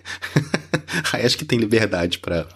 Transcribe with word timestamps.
Acho 1.24 1.38
que 1.38 1.44
tem 1.44 1.58
liberdade 1.58 2.18
para 2.18 2.46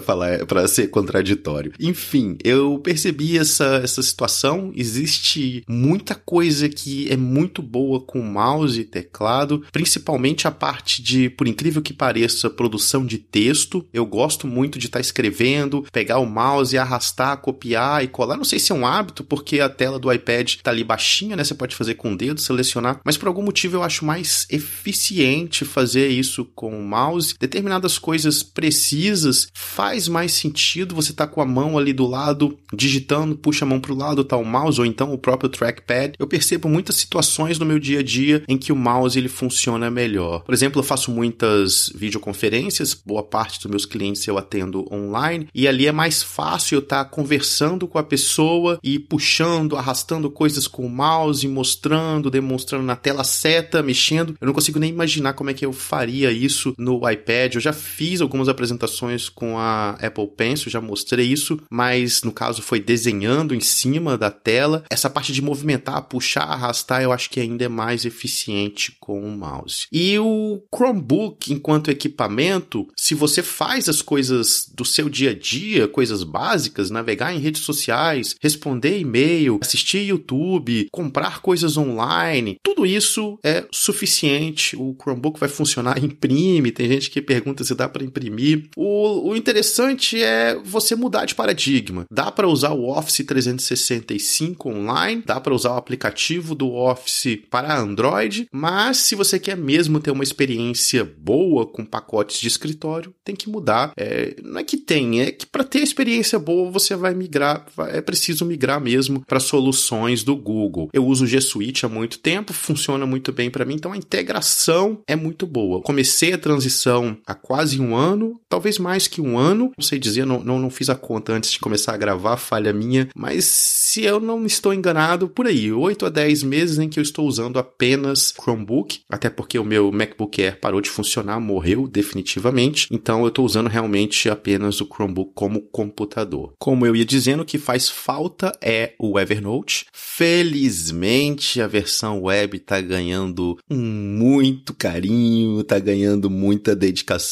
falar, 0.00 0.44
para 0.46 0.66
ser 0.68 0.88
contraditório. 0.88 1.72
Enfim, 1.78 2.36
eu 2.44 2.78
percebi 2.78 3.38
essa, 3.38 3.80
essa 3.82 4.02
situação. 4.02 4.72
Existe 4.74 5.64
muita 5.68 6.14
coisa 6.14 6.68
que 6.68 7.10
é 7.10 7.16
muito 7.16 7.62
boa 7.62 8.00
com 8.00 8.20
mouse 8.20 8.80
e 8.80 8.84
teclado, 8.84 9.64
principalmente 9.72 10.46
a 10.46 10.50
parte 10.50 11.02
de, 11.02 11.30
por 11.30 11.46
incrível 11.46 11.82
que 11.82 11.92
pareça, 11.92 12.50
produção 12.50 13.04
de 13.04 13.18
texto. 13.18 13.86
Eu 13.92 14.06
gosto 14.06 14.46
muito 14.46 14.78
de 14.78 14.86
estar 14.86 14.98
tá 14.98 15.00
escrevendo, 15.00 15.84
pegar 15.92 16.18
o 16.18 16.26
mouse 16.26 16.74
e 16.74 16.78
arrastar, 16.78 17.38
copiar 17.38 18.04
e 18.04 18.08
colar. 18.08 18.36
Não 18.36 18.44
sei 18.44 18.58
se 18.58 18.72
é 18.72 18.74
um 18.74 18.86
hábito, 18.86 19.24
porque 19.24 19.60
a 19.60 19.68
tela 19.68 19.98
do 19.98 20.12
iPad 20.12 20.56
tá 20.62 20.70
ali 20.70 20.84
baixinha, 20.84 21.36
né? 21.36 21.44
Você 21.44 21.54
pode 21.54 21.76
fazer 21.76 21.94
com 21.94 22.12
o 22.12 22.16
dedo, 22.16 22.40
selecionar, 22.40 23.00
mas 23.04 23.16
por 23.16 23.28
algum 23.28 23.42
motivo 23.42 23.76
eu 23.76 23.82
acho 23.82 24.04
mais 24.04 24.46
eficiente 24.50 25.64
fazer 25.64 26.08
isso 26.08 26.44
com 26.54 26.78
o 26.78 26.82
mouse. 26.82 27.34
Determinadas 27.76 27.98
coisas 27.98 28.42
precisas, 28.42 29.48
faz 29.52 30.08
mais 30.08 30.32
sentido 30.32 30.94
você 30.94 31.12
tá 31.12 31.26
com 31.26 31.42
a 31.42 31.44
mão 31.44 31.76
ali 31.76 31.92
do 31.92 32.06
lado, 32.06 32.56
digitando, 32.72 33.36
puxa 33.36 33.64
a 33.64 33.68
mão 33.68 33.78
pro 33.78 33.94
lado, 33.94 34.24
tá 34.24 34.36
o 34.36 34.44
mouse, 34.44 34.80
ou 34.80 34.86
então 34.86 35.12
o 35.12 35.18
próprio 35.18 35.50
trackpad. 35.50 36.14
Eu 36.18 36.26
percebo 36.26 36.68
muitas 36.68 36.96
situações 36.96 37.58
no 37.58 37.66
meu 37.66 37.78
dia 37.78 38.00
a 38.00 38.02
dia 38.02 38.42
em 38.48 38.56
que 38.56 38.72
o 38.72 38.76
mouse 38.76 39.18
ele 39.18 39.28
funciona 39.28 39.90
melhor. 39.90 40.42
Por 40.42 40.54
exemplo, 40.54 40.80
eu 40.80 40.84
faço 40.84 41.10
muitas 41.10 41.92
videoconferências, 41.94 42.94
boa 42.94 43.22
parte 43.22 43.60
dos 43.60 43.70
meus 43.70 43.84
clientes 43.84 44.26
eu 44.26 44.38
atendo 44.38 44.86
online, 44.90 45.48
e 45.54 45.68
ali 45.68 45.86
é 45.86 45.92
mais 45.92 46.22
fácil 46.22 46.76
eu 46.76 46.82
estar 46.82 47.04
tá 47.04 47.10
conversando 47.10 47.86
com 47.86 47.98
a 47.98 48.02
pessoa 48.02 48.78
e 48.82 48.98
puxando, 48.98 49.76
arrastando 49.76 50.30
coisas 50.30 50.66
com 50.66 50.86
o 50.86 50.90
mouse, 50.90 51.46
mostrando, 51.46 52.30
demonstrando 52.30 52.84
na 52.84 52.96
tela 52.96 53.24
seta, 53.24 53.82
mexendo. 53.82 54.34
Eu 54.40 54.46
não 54.46 54.54
consigo 54.54 54.78
nem 54.78 54.90
imaginar 54.90 55.34
como 55.34 55.50
é 55.50 55.54
que 55.54 55.66
eu 55.66 55.72
faria 55.72 56.32
isso 56.32 56.74
no 56.78 57.08
iPad. 57.08 57.54
Eu 57.54 57.60
já 57.66 57.72
fiz 57.72 58.20
algumas 58.20 58.48
apresentações 58.48 59.28
com 59.28 59.58
a 59.58 59.90
Apple 60.00 60.28
Pencil, 60.36 60.70
já 60.70 60.80
mostrei 60.80 61.26
isso, 61.26 61.60
mas 61.68 62.22
no 62.22 62.30
caso 62.30 62.62
foi 62.62 62.78
desenhando 62.78 63.54
em 63.54 63.60
cima 63.60 64.16
da 64.16 64.30
tela. 64.30 64.84
Essa 64.88 65.10
parte 65.10 65.32
de 65.32 65.42
movimentar, 65.42 66.02
puxar, 66.02 66.44
arrastar, 66.44 67.02
eu 67.02 67.12
acho 67.12 67.28
que 67.28 67.40
ainda 67.40 67.64
é 67.64 67.68
mais 67.68 68.04
eficiente 68.04 68.96
com 69.00 69.20
o 69.20 69.36
mouse. 69.36 69.86
E 69.92 70.16
o 70.18 70.62
Chromebook, 70.74 71.52
enquanto 71.52 71.90
equipamento, 71.90 72.86
se 72.96 73.14
você 73.14 73.42
faz 73.42 73.88
as 73.88 74.00
coisas 74.00 74.70
do 74.72 74.84
seu 74.84 75.08
dia 75.08 75.30
a 75.30 75.34
dia, 75.34 75.88
coisas 75.88 76.22
básicas, 76.22 76.90
navegar 76.90 77.34
em 77.34 77.40
redes 77.40 77.62
sociais, 77.62 78.36
responder 78.40 79.00
e-mail, 79.00 79.58
assistir 79.60 80.06
YouTube, 80.06 80.88
comprar 80.92 81.40
coisas 81.40 81.76
online, 81.76 82.58
tudo 82.62 82.86
isso 82.86 83.38
é 83.42 83.64
suficiente. 83.72 84.76
O 84.76 84.94
Chromebook 85.00 85.40
vai 85.40 85.48
funcionar, 85.48 85.98
imprime. 86.02 86.70
Tem 86.70 86.88
gente 86.88 87.10
que 87.10 87.20
pergunta 87.20 87.55
se 87.64 87.74
dá 87.74 87.88
para 87.88 88.04
imprimir. 88.04 88.68
O, 88.76 89.30
o 89.30 89.36
interessante 89.36 90.22
é 90.22 90.58
você 90.64 90.94
mudar 90.94 91.24
de 91.24 91.34
paradigma. 91.34 92.04
Dá 92.10 92.30
para 92.30 92.48
usar 92.48 92.72
o 92.72 92.88
Office 92.88 93.24
365 93.26 94.68
online, 94.68 95.22
dá 95.24 95.40
para 95.40 95.54
usar 95.54 95.72
o 95.72 95.76
aplicativo 95.76 96.54
do 96.54 96.72
Office 96.72 97.38
para 97.50 97.78
Android, 97.78 98.46
mas 98.52 98.98
se 98.98 99.14
você 99.14 99.38
quer 99.38 99.56
mesmo 99.56 100.00
ter 100.00 100.10
uma 100.10 100.24
experiência 100.24 101.04
boa 101.04 101.66
com 101.66 101.84
pacotes 101.84 102.40
de 102.40 102.48
escritório, 102.48 103.14
tem 103.24 103.34
que 103.34 103.48
mudar. 103.48 103.92
É, 103.96 104.36
não 104.42 104.60
é 104.60 104.64
que 104.64 104.76
tem, 104.76 105.20
é 105.20 105.30
que 105.30 105.46
para 105.46 105.64
ter 105.64 105.80
experiência 105.80 106.38
boa 106.38 106.70
você 106.70 106.94
vai 106.94 107.14
migrar, 107.14 107.66
é 107.88 108.00
preciso 108.00 108.44
migrar 108.44 108.80
mesmo 108.80 109.24
para 109.26 109.40
soluções 109.40 110.22
do 110.22 110.36
Google. 110.36 110.88
Eu 110.92 111.06
uso 111.06 111.24
o 111.24 111.26
G 111.26 111.40
Suite 111.40 111.84
há 111.84 111.88
muito 111.88 112.18
tempo, 112.18 112.52
funciona 112.52 113.06
muito 113.06 113.32
bem 113.32 113.50
para 113.50 113.64
mim, 113.64 113.74
então 113.74 113.92
a 113.92 113.96
integração 113.96 115.00
é 115.06 115.16
muito 115.16 115.46
boa. 115.46 115.82
Comecei 115.82 116.32
a 116.32 116.38
transição 116.38 117.16
há 117.26 117.34
quase 117.46 117.80
um 117.80 117.94
ano, 117.94 118.40
talvez 118.48 118.76
mais 118.76 119.06
que 119.06 119.20
um 119.20 119.38
ano, 119.38 119.70
não 119.78 119.84
sei 119.84 120.00
dizer, 120.00 120.26
não, 120.26 120.42
não, 120.42 120.58
não 120.58 120.68
fiz 120.68 120.90
a 120.90 120.96
conta 120.96 121.32
antes 121.32 121.52
de 121.52 121.60
começar 121.60 121.94
a 121.94 121.96
gravar, 121.96 122.36
falha 122.36 122.72
minha, 122.72 123.08
mas 123.14 123.44
se 123.44 124.02
eu 124.02 124.18
não 124.18 124.44
estou 124.44 124.74
enganado, 124.74 125.28
por 125.28 125.46
aí, 125.46 125.72
8 125.72 126.06
a 126.06 126.08
10 126.08 126.42
meses 126.42 126.78
em 126.80 126.88
que 126.88 126.98
eu 126.98 127.02
estou 127.02 127.24
usando 127.24 127.56
apenas 127.56 128.34
Chromebook, 128.36 129.02
até 129.08 129.30
porque 129.30 129.60
o 129.60 129.64
meu 129.64 129.92
MacBook 129.92 130.42
Air 130.42 130.58
parou 130.58 130.80
de 130.80 130.90
funcionar, 130.90 131.38
morreu 131.38 131.86
definitivamente, 131.86 132.88
então 132.90 133.22
eu 133.22 133.28
estou 133.28 133.46
usando 133.46 133.68
realmente 133.68 134.28
apenas 134.28 134.80
o 134.80 134.88
Chromebook 134.92 135.30
como 135.32 135.60
computador. 135.60 136.52
Como 136.58 136.84
eu 136.84 136.96
ia 136.96 137.04
dizendo, 137.04 137.44
o 137.44 137.46
que 137.46 137.58
faz 137.58 137.88
falta 137.88 138.50
é 138.60 138.94
o 138.98 139.20
Evernote. 139.20 139.86
Felizmente 139.92 141.60
a 141.60 141.68
versão 141.68 142.22
web 142.22 142.56
está 142.56 142.80
ganhando 142.80 143.56
muito 143.70 144.74
carinho, 144.74 145.60
está 145.60 145.78
ganhando 145.78 146.28
muita 146.28 146.74
dedicação. 146.74 147.25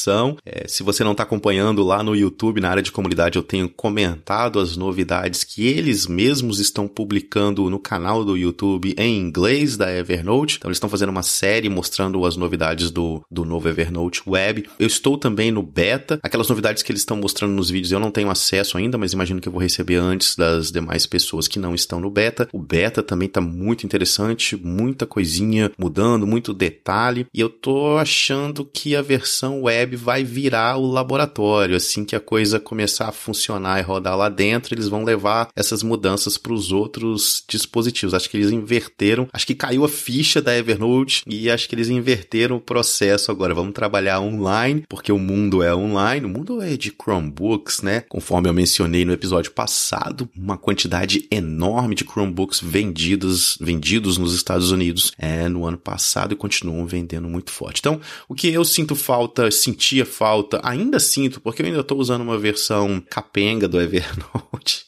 É, 0.44 0.66
se 0.66 0.82
você 0.82 1.04
não 1.04 1.12
está 1.12 1.22
acompanhando 1.22 1.82
lá 1.82 2.02
no 2.02 2.14
YouTube, 2.14 2.60
na 2.60 2.70
área 2.70 2.82
de 2.82 2.92
comunidade, 2.92 3.36
eu 3.36 3.42
tenho 3.42 3.68
comentado 3.68 4.58
as 4.58 4.76
novidades 4.76 5.44
que 5.44 5.66
eles 5.66 6.06
mesmos 6.06 6.58
estão 6.58 6.88
publicando 6.88 7.68
no 7.70 7.78
canal 7.78 8.24
do 8.24 8.36
YouTube 8.36 8.94
em 8.96 9.18
inglês 9.18 9.76
da 9.76 9.92
Evernote. 9.92 10.56
Então 10.56 10.68
eles 10.68 10.76
estão 10.76 10.90
fazendo 10.90 11.10
uma 11.10 11.22
série 11.22 11.68
mostrando 11.68 12.24
as 12.24 12.36
novidades 12.36 12.90
do, 12.90 13.22
do 13.30 13.44
novo 13.44 13.68
Evernote 13.68 14.22
Web. 14.26 14.68
Eu 14.78 14.86
estou 14.86 15.18
também 15.18 15.50
no 15.50 15.62
beta. 15.62 16.18
Aquelas 16.22 16.48
novidades 16.48 16.82
que 16.82 16.90
eles 16.90 17.02
estão 17.02 17.16
mostrando 17.16 17.52
nos 17.52 17.70
vídeos 17.70 17.92
eu 17.92 18.00
não 18.00 18.10
tenho 18.10 18.30
acesso 18.30 18.76
ainda, 18.78 18.98
mas 18.98 19.12
imagino 19.12 19.40
que 19.40 19.48
eu 19.48 19.52
vou 19.52 19.60
receber 19.60 19.96
antes 19.96 20.36
das 20.36 20.70
demais 20.70 21.06
pessoas 21.06 21.48
que 21.48 21.58
não 21.58 21.74
estão 21.74 22.00
no 22.00 22.10
beta. 22.10 22.48
O 22.52 22.58
beta 22.58 23.02
também 23.02 23.26
está 23.26 23.40
muito 23.40 23.84
interessante, 23.84 24.56
muita 24.56 25.06
coisinha 25.06 25.70
mudando, 25.78 26.26
muito 26.26 26.54
detalhe. 26.54 27.26
E 27.32 27.40
eu 27.40 27.48
tô 27.48 27.96
achando 27.98 28.64
que 28.64 28.96
a 28.96 29.02
versão 29.02 29.62
web 29.62 29.83
vai 29.86 30.24
virar 30.24 30.76
o 30.76 30.86
laboratório. 30.86 31.76
Assim 31.76 32.04
que 32.04 32.16
a 32.16 32.20
coisa 32.20 32.60
começar 32.60 33.08
a 33.08 33.12
funcionar 33.12 33.78
e 33.78 33.82
rodar 33.82 34.16
lá 34.16 34.28
dentro, 34.28 34.74
eles 34.74 34.88
vão 34.88 35.04
levar 35.04 35.48
essas 35.54 35.82
mudanças 35.82 36.36
para 36.38 36.52
os 36.52 36.72
outros 36.72 37.44
dispositivos. 37.48 38.14
Acho 38.14 38.28
que 38.28 38.36
eles 38.36 38.50
inverteram, 38.50 39.28
acho 39.32 39.46
que 39.46 39.54
caiu 39.54 39.84
a 39.84 39.88
ficha 39.88 40.40
da 40.40 40.56
Evernote 40.56 41.22
e 41.26 41.50
acho 41.50 41.68
que 41.68 41.74
eles 41.74 41.88
inverteram 41.88 42.56
o 42.56 42.60
processo 42.60 43.30
agora. 43.30 43.54
Vamos 43.54 43.74
trabalhar 43.74 44.20
online, 44.20 44.84
porque 44.88 45.12
o 45.12 45.18
mundo 45.18 45.62
é 45.62 45.74
online, 45.74 46.26
o 46.26 46.28
mundo 46.28 46.60
é 46.60 46.76
de 46.76 46.90
Chromebooks, 46.90 47.82
né? 47.82 48.00
Conforme 48.08 48.48
eu 48.48 48.54
mencionei 48.54 49.04
no 49.04 49.12
episódio 49.12 49.52
passado, 49.52 50.28
uma 50.36 50.56
quantidade 50.56 51.26
enorme 51.30 51.94
de 51.94 52.04
Chromebooks 52.04 52.60
vendidos, 52.60 53.56
vendidos 53.60 54.18
nos 54.18 54.34
Estados 54.34 54.70
Unidos 54.70 55.12
é, 55.18 55.48
no 55.48 55.66
ano 55.66 55.78
passado 55.78 56.32
e 56.32 56.36
continuam 56.36 56.86
vendendo 56.86 57.28
muito 57.28 57.50
forte. 57.50 57.80
Então, 57.80 58.00
o 58.28 58.34
que 58.34 58.48
eu 58.48 58.64
sinto 58.64 58.94
falta, 58.94 59.50
sentia 59.74 60.06
falta, 60.06 60.60
ainda 60.62 61.00
sinto, 61.00 61.40
porque 61.40 61.60
eu 61.60 61.66
ainda 61.66 61.80
estou 61.80 61.98
usando 61.98 62.22
uma 62.22 62.38
versão 62.38 63.02
capenga 63.10 63.66
do 63.68 63.80
Evernote 63.80 64.86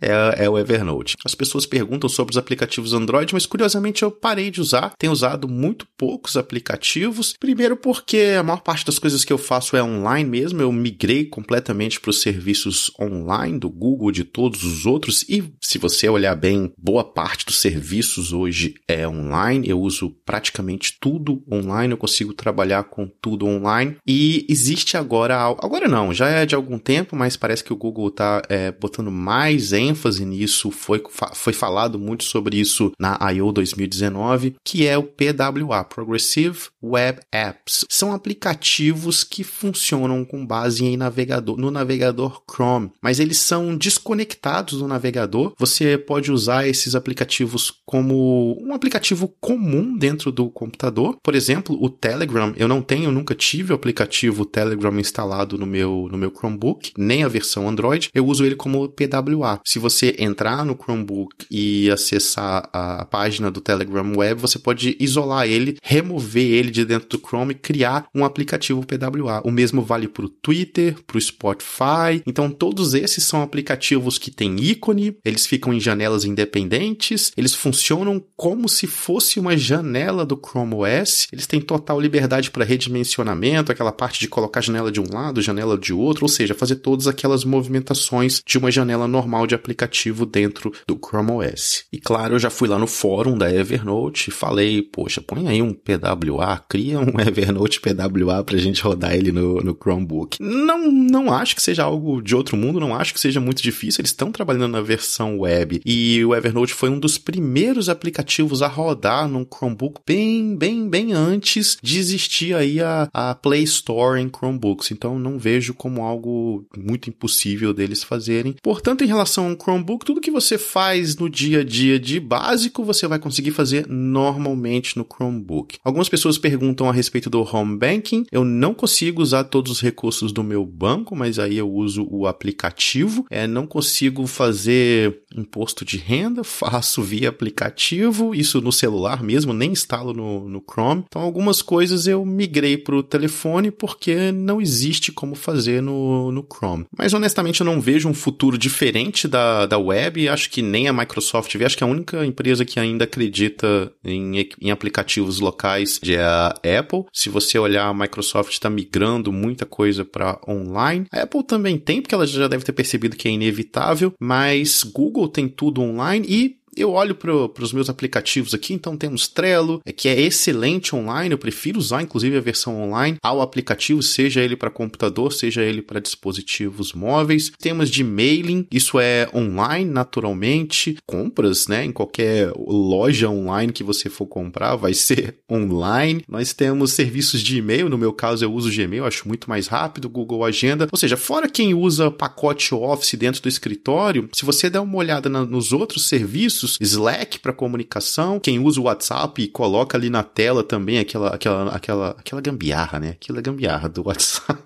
é, 0.00 0.44
é, 0.44 0.50
o 0.50 0.58
Evernote. 0.58 1.16
As 1.24 1.34
pessoas 1.34 1.66
perguntam 1.66 2.08
sobre 2.08 2.32
os 2.32 2.38
aplicativos 2.38 2.92
Android, 2.92 3.32
mas 3.32 3.46
curiosamente 3.46 4.02
eu 4.02 4.10
parei 4.10 4.50
de 4.50 4.60
usar. 4.60 4.92
Tenho 4.98 5.12
usado 5.12 5.48
muito 5.48 5.86
poucos 5.96 6.36
aplicativos. 6.36 7.34
Primeiro 7.38 7.76
porque 7.76 8.36
a 8.38 8.42
maior 8.42 8.60
parte 8.60 8.86
das 8.86 8.98
coisas 8.98 9.24
que 9.24 9.32
eu 9.32 9.38
faço 9.38 9.76
é 9.76 9.82
online 9.82 10.28
mesmo. 10.28 10.60
Eu 10.60 10.72
migrei 10.72 11.24
completamente 11.24 12.00
para 12.00 12.10
os 12.10 12.20
serviços 12.20 12.90
online 13.00 13.58
do 13.58 13.68
Google, 13.68 14.12
de 14.12 14.24
todos 14.24 14.64
os 14.64 14.86
outros. 14.86 15.24
E 15.28 15.44
se 15.60 15.78
você 15.78 16.08
olhar 16.08 16.34
bem, 16.34 16.72
boa 16.78 17.04
parte 17.04 17.46
dos 17.46 17.60
serviços 17.60 18.32
hoje 18.32 18.74
é 18.86 19.06
online. 19.06 19.68
Eu 19.68 19.80
uso 19.80 20.10
praticamente 20.24 20.96
tudo 21.00 21.42
online. 21.50 21.92
Eu 21.92 21.98
consigo 21.98 22.32
trabalhar 22.32 22.84
com 22.84 23.06
tudo 23.20 23.46
online. 23.46 23.96
E 24.06 24.46
existe 24.48 24.96
agora, 24.96 25.36
agora 25.36 25.88
não, 25.88 26.12
já 26.12 26.28
é 26.28 26.46
de 26.46 26.54
algum 26.54 26.78
tempo, 26.78 27.16
mas 27.16 27.36
parece 27.36 27.64
que 27.64 27.72
o 27.72 27.76
Google 27.76 28.08
está 28.08 28.42
é, 28.48 28.70
botando 28.72 29.10
mais 29.10 29.47
mais 29.48 29.72
ênfase 29.72 30.26
nisso, 30.26 30.70
foi, 30.70 31.02
foi 31.34 31.54
falado 31.54 31.98
muito 31.98 32.24
sobre 32.24 32.58
isso 32.58 32.92
na 32.98 33.18
I.O. 33.32 33.50
2019, 33.50 34.56
que 34.62 34.86
é 34.86 34.98
o 34.98 35.02
PWA, 35.02 35.82
Progressive 35.84 36.58
Web 36.82 37.20
Apps. 37.32 37.86
São 37.88 38.12
aplicativos 38.12 39.24
que 39.24 39.42
funcionam 39.42 40.22
com 40.22 40.44
base 40.44 40.84
em 40.84 40.98
navegador, 40.98 41.56
no 41.56 41.70
navegador 41.70 42.42
Chrome, 42.50 42.90
mas 43.00 43.18
eles 43.18 43.38
são 43.38 43.74
desconectados 43.74 44.80
do 44.80 44.86
navegador. 44.86 45.54
Você 45.58 45.96
pode 45.96 46.30
usar 46.30 46.68
esses 46.68 46.94
aplicativos 46.94 47.72
como 47.86 48.58
um 48.60 48.74
aplicativo 48.74 49.32
comum 49.40 49.96
dentro 49.96 50.30
do 50.30 50.50
computador. 50.50 51.16
Por 51.22 51.34
exemplo, 51.34 51.76
o 51.82 51.88
Telegram, 51.88 52.52
eu 52.56 52.68
não 52.68 52.82
tenho, 52.82 53.10
nunca 53.10 53.34
tive 53.34 53.72
o 53.72 53.76
aplicativo 53.76 54.44
Telegram 54.44 54.98
instalado 55.00 55.56
no 55.56 55.66
meu, 55.66 56.06
no 56.12 56.18
meu 56.18 56.30
Chromebook, 56.30 56.92
nem 56.98 57.24
a 57.24 57.28
versão 57.28 57.66
Android. 57.66 58.10
Eu 58.14 58.26
uso 58.26 58.44
ele 58.44 58.54
como 58.54 58.88
PWA 58.88 59.37
se 59.64 59.78
você 59.78 60.14
entrar 60.18 60.64
no 60.64 60.74
Chromebook 60.74 61.46
e 61.50 61.90
acessar 61.90 62.68
a 62.72 63.04
página 63.04 63.50
do 63.50 63.60
Telegram 63.60 64.12
Web, 64.16 64.40
você 64.40 64.58
pode 64.58 64.96
isolar 65.00 65.46
ele, 65.46 65.76
remover 65.82 66.44
ele 66.44 66.70
de 66.70 66.84
dentro 66.84 67.08
do 67.08 67.18
Chrome 67.18 67.52
e 67.52 67.58
criar 67.58 68.06
um 68.14 68.24
aplicativo 68.24 68.84
PWA. 68.84 69.42
O 69.44 69.50
mesmo 69.50 69.82
vale 69.82 70.08
para 70.08 70.24
o 70.24 70.28
Twitter, 70.28 70.96
para 71.06 71.18
o 71.18 71.20
Spotify. 71.20 72.22
Então, 72.26 72.50
todos 72.50 72.94
esses 72.94 73.24
são 73.24 73.42
aplicativos 73.42 74.18
que 74.18 74.30
têm 74.30 74.56
ícone, 74.60 75.16
eles 75.24 75.46
ficam 75.46 75.72
em 75.72 75.80
janelas 75.80 76.24
independentes, 76.24 77.32
eles 77.36 77.54
funcionam 77.54 78.22
como 78.36 78.68
se 78.68 78.86
fosse 78.86 79.38
uma 79.38 79.56
janela 79.56 80.24
do 80.24 80.36
Chrome 80.36 80.74
OS. 80.74 81.28
Eles 81.32 81.46
têm 81.46 81.60
total 81.60 82.00
liberdade 82.00 82.50
para 82.50 82.64
redimensionamento, 82.64 83.72
aquela 83.72 83.92
parte 83.92 84.20
de 84.20 84.28
colocar 84.28 84.60
janela 84.60 84.90
de 84.90 85.00
um 85.00 85.06
lado, 85.12 85.42
janela 85.42 85.76
de 85.76 85.92
outro, 85.92 86.24
ou 86.24 86.28
seja, 86.28 86.54
fazer 86.54 86.76
todas 86.76 87.06
aquelas 87.06 87.44
movimentações 87.44 88.42
de 88.46 88.58
uma 88.58 88.70
janela 88.70 89.06
normal 89.06 89.27
normal 89.28 89.46
de 89.46 89.54
aplicativo 89.54 90.24
dentro 90.24 90.72
do 90.86 90.98
Chrome 90.98 91.32
OS. 91.32 91.84
E 91.92 92.00
claro, 92.00 92.34
eu 92.34 92.38
já 92.38 92.48
fui 92.48 92.66
lá 92.66 92.78
no 92.78 92.86
fórum 92.86 93.36
da 93.36 93.52
Evernote 93.52 94.30
e 94.30 94.32
falei, 94.32 94.82
poxa, 94.82 95.20
põe 95.20 95.46
aí 95.46 95.60
um 95.60 95.74
PWA, 95.74 96.58
cria 96.68 96.98
um 96.98 97.20
Evernote 97.20 97.80
PWA 97.80 98.42
pra 98.42 98.56
gente 98.56 98.82
rodar 98.82 99.14
ele 99.14 99.30
no, 99.30 99.60
no 99.60 99.76
Chromebook. 99.80 100.38
Não, 100.40 100.90
não 100.90 101.32
acho 101.32 101.54
que 101.54 101.62
seja 101.62 101.84
algo 101.84 102.22
de 102.22 102.34
outro 102.34 102.56
mundo, 102.56 102.80
não 102.80 102.94
acho 102.94 103.12
que 103.12 103.20
seja 103.20 103.40
muito 103.40 103.62
difícil, 103.62 104.00
eles 104.00 104.10
estão 104.10 104.32
trabalhando 104.32 104.68
na 104.68 104.80
versão 104.80 105.38
web 105.40 105.80
e 105.84 106.24
o 106.24 106.34
Evernote 106.34 106.72
foi 106.72 106.88
um 106.88 106.98
dos 106.98 107.18
primeiros 107.18 107.88
aplicativos 107.88 108.62
a 108.62 108.66
rodar 108.66 109.28
num 109.28 109.44
Chromebook 109.44 110.00
bem, 110.06 110.56
bem, 110.56 110.88
bem 110.88 111.12
antes 111.12 111.76
de 111.82 111.98
existir 111.98 112.54
aí 112.54 112.80
a, 112.80 113.08
a 113.12 113.34
Play 113.34 113.64
Store 113.64 114.20
em 114.20 114.28
Chromebooks, 114.28 114.90
então 114.90 115.18
não 115.18 115.38
vejo 115.38 115.74
como 115.74 116.02
algo 116.02 116.64
muito 116.76 117.10
impossível 117.10 117.74
deles 117.74 118.02
fazerem. 118.02 118.56
Portanto, 118.62 119.04
relação 119.08 119.56
Chromebook, 119.60 120.04
tudo 120.04 120.20
que 120.20 120.30
você 120.30 120.56
faz 120.58 121.16
no 121.16 121.28
dia 121.28 121.60
a 121.60 121.64
dia 121.64 121.98
de 121.98 122.20
básico, 122.20 122.84
você 122.84 123.06
vai 123.06 123.18
conseguir 123.18 123.50
fazer 123.50 123.86
normalmente 123.88 124.96
no 124.96 125.04
Chromebook. 125.04 125.78
Algumas 125.84 126.08
pessoas 126.08 126.38
perguntam 126.38 126.88
a 126.88 126.92
respeito 126.92 127.30
do 127.30 127.40
Home 127.40 127.76
Banking. 127.76 128.26
Eu 128.30 128.44
não 128.44 128.74
consigo 128.74 129.22
usar 129.22 129.44
todos 129.44 129.72
os 129.72 129.80
recursos 129.80 130.32
do 130.32 130.42
meu 130.42 130.64
banco, 130.64 131.16
mas 131.16 131.38
aí 131.38 131.56
eu 131.56 131.70
uso 131.70 132.06
o 132.10 132.26
aplicativo. 132.26 133.26
É, 133.30 133.46
não 133.46 133.66
consigo 133.66 134.26
fazer 134.26 135.22
imposto 135.34 135.84
de 135.84 135.96
renda, 135.96 136.42
faço 136.44 137.02
via 137.02 137.28
aplicativo, 137.28 138.34
isso 138.34 138.60
no 138.60 138.72
celular 138.72 139.22
mesmo, 139.22 139.52
nem 139.52 139.72
instalo 139.72 140.12
no, 140.12 140.48
no 140.48 140.62
Chrome. 140.68 141.04
Então, 141.06 141.22
algumas 141.22 141.62
coisas 141.62 142.06
eu 142.06 142.24
migrei 142.24 142.76
para 142.76 142.96
o 142.96 143.02
telefone 143.02 143.70
porque 143.70 144.32
não 144.32 144.60
existe 144.60 145.12
como 145.12 145.34
fazer 145.34 145.82
no, 145.82 146.30
no 146.32 146.46
Chrome. 146.50 146.86
Mas 146.96 147.14
honestamente, 147.14 147.60
eu 147.60 147.66
não 147.66 147.80
vejo 147.80 148.08
um 148.08 148.14
futuro 148.14 148.58
diferente 148.58 148.97
da, 149.28 149.66
da 149.66 149.78
web. 149.78 150.28
Acho 150.28 150.50
que 150.50 150.62
nem 150.62 150.88
a 150.88 150.92
Microsoft 150.92 151.54
vê. 151.56 151.64
Acho 151.64 151.76
que 151.76 151.84
a 151.84 151.86
única 151.86 152.24
empresa 152.24 152.64
que 152.64 152.80
ainda 152.80 153.04
acredita 153.04 153.92
em, 154.04 154.48
em 154.60 154.70
aplicativos 154.70 155.40
locais 155.40 156.00
é 156.06 156.20
a 156.20 156.54
Apple. 156.78 157.04
Se 157.12 157.28
você 157.28 157.58
olhar, 157.58 157.86
a 157.86 157.94
Microsoft 157.94 158.52
está 158.52 158.70
migrando 158.70 159.32
muita 159.32 159.66
coisa 159.66 160.04
para 160.04 160.40
online. 160.46 161.06
A 161.12 161.22
Apple 161.22 161.44
também 161.44 161.78
tem, 161.78 162.00
porque 162.00 162.14
ela 162.14 162.26
já 162.26 162.48
deve 162.48 162.64
ter 162.64 162.72
percebido 162.72 163.16
que 163.16 163.28
é 163.28 163.30
inevitável, 163.30 164.12
mas 164.20 164.82
Google 164.82 165.28
tem 165.28 165.48
tudo 165.48 165.80
online 165.80 166.26
e 166.28 166.58
eu 166.76 166.92
olho 166.92 167.14
para 167.14 167.62
os 167.62 167.72
meus 167.72 167.88
aplicativos 167.88 168.54
aqui, 168.54 168.72
então 168.72 168.96
temos 168.96 169.28
Trello, 169.28 169.80
é, 169.84 169.92
que 169.92 170.08
é 170.08 170.20
excelente 170.20 170.94
online, 170.94 171.32
eu 171.32 171.38
prefiro 171.38 171.78
usar 171.78 172.02
inclusive 172.02 172.36
a 172.36 172.40
versão 172.40 172.80
online 172.80 173.18
ao 173.22 173.40
aplicativo, 173.40 174.02
seja 174.02 174.40
ele 174.40 174.56
para 174.56 174.70
computador, 174.70 175.32
seja 175.32 175.62
ele 175.62 175.82
para 175.82 176.00
dispositivos 176.00 176.92
móveis. 176.92 177.50
Temas 177.58 177.90
de 177.90 178.04
mailing, 178.04 178.66
isso 178.70 178.98
é 178.98 179.28
online 179.34 179.90
naturalmente, 179.90 180.96
compras, 181.06 181.66
né, 181.66 181.84
em 181.84 181.92
qualquer 181.92 182.52
loja 182.56 183.28
online 183.28 183.72
que 183.72 183.84
você 183.84 184.08
for 184.08 184.26
comprar, 184.26 184.76
vai 184.76 184.94
ser 184.94 185.38
online. 185.50 186.22
Nós 186.28 186.52
temos 186.52 186.92
serviços 186.92 187.40
de 187.40 187.58
e-mail, 187.58 187.88
no 187.88 187.98
meu 187.98 188.12
caso 188.12 188.44
eu 188.44 188.52
uso 188.52 188.70
Gmail, 188.70 189.04
acho 189.04 189.26
muito 189.26 189.48
mais 189.48 189.66
rápido, 189.66 190.08
Google 190.08 190.44
Agenda, 190.44 190.88
ou 190.90 190.98
seja, 190.98 191.16
fora 191.16 191.48
quem 191.48 191.74
usa 191.74 192.10
pacote 192.10 192.74
Office 192.74 193.14
dentro 193.14 193.42
do 193.42 193.48
escritório, 193.48 194.28
se 194.32 194.44
você 194.44 194.68
der 194.68 194.80
uma 194.80 194.96
olhada 194.96 195.28
na, 195.28 195.44
nos 195.44 195.72
outros 195.72 196.06
serviços, 196.06 196.67
serviços, 196.72 196.98
Slack 196.98 197.38
para 197.40 197.52
comunicação, 197.52 198.40
quem 198.40 198.58
usa 198.58 198.80
o 198.80 198.84
WhatsApp 198.84 199.42
e 199.42 199.48
coloca 199.48 199.96
ali 199.96 200.10
na 200.10 200.22
tela 200.22 200.62
também 200.62 200.98
aquela 200.98 201.34
aquela 201.34 201.74
aquela 201.74 202.10
aquela 202.18 202.40
gambiarra, 202.40 202.98
né? 202.98 203.10
Aquilo 203.10 203.38
é 203.38 203.42
gambiarra 203.42 203.88
do 203.88 204.06
WhatsApp. 204.06 204.58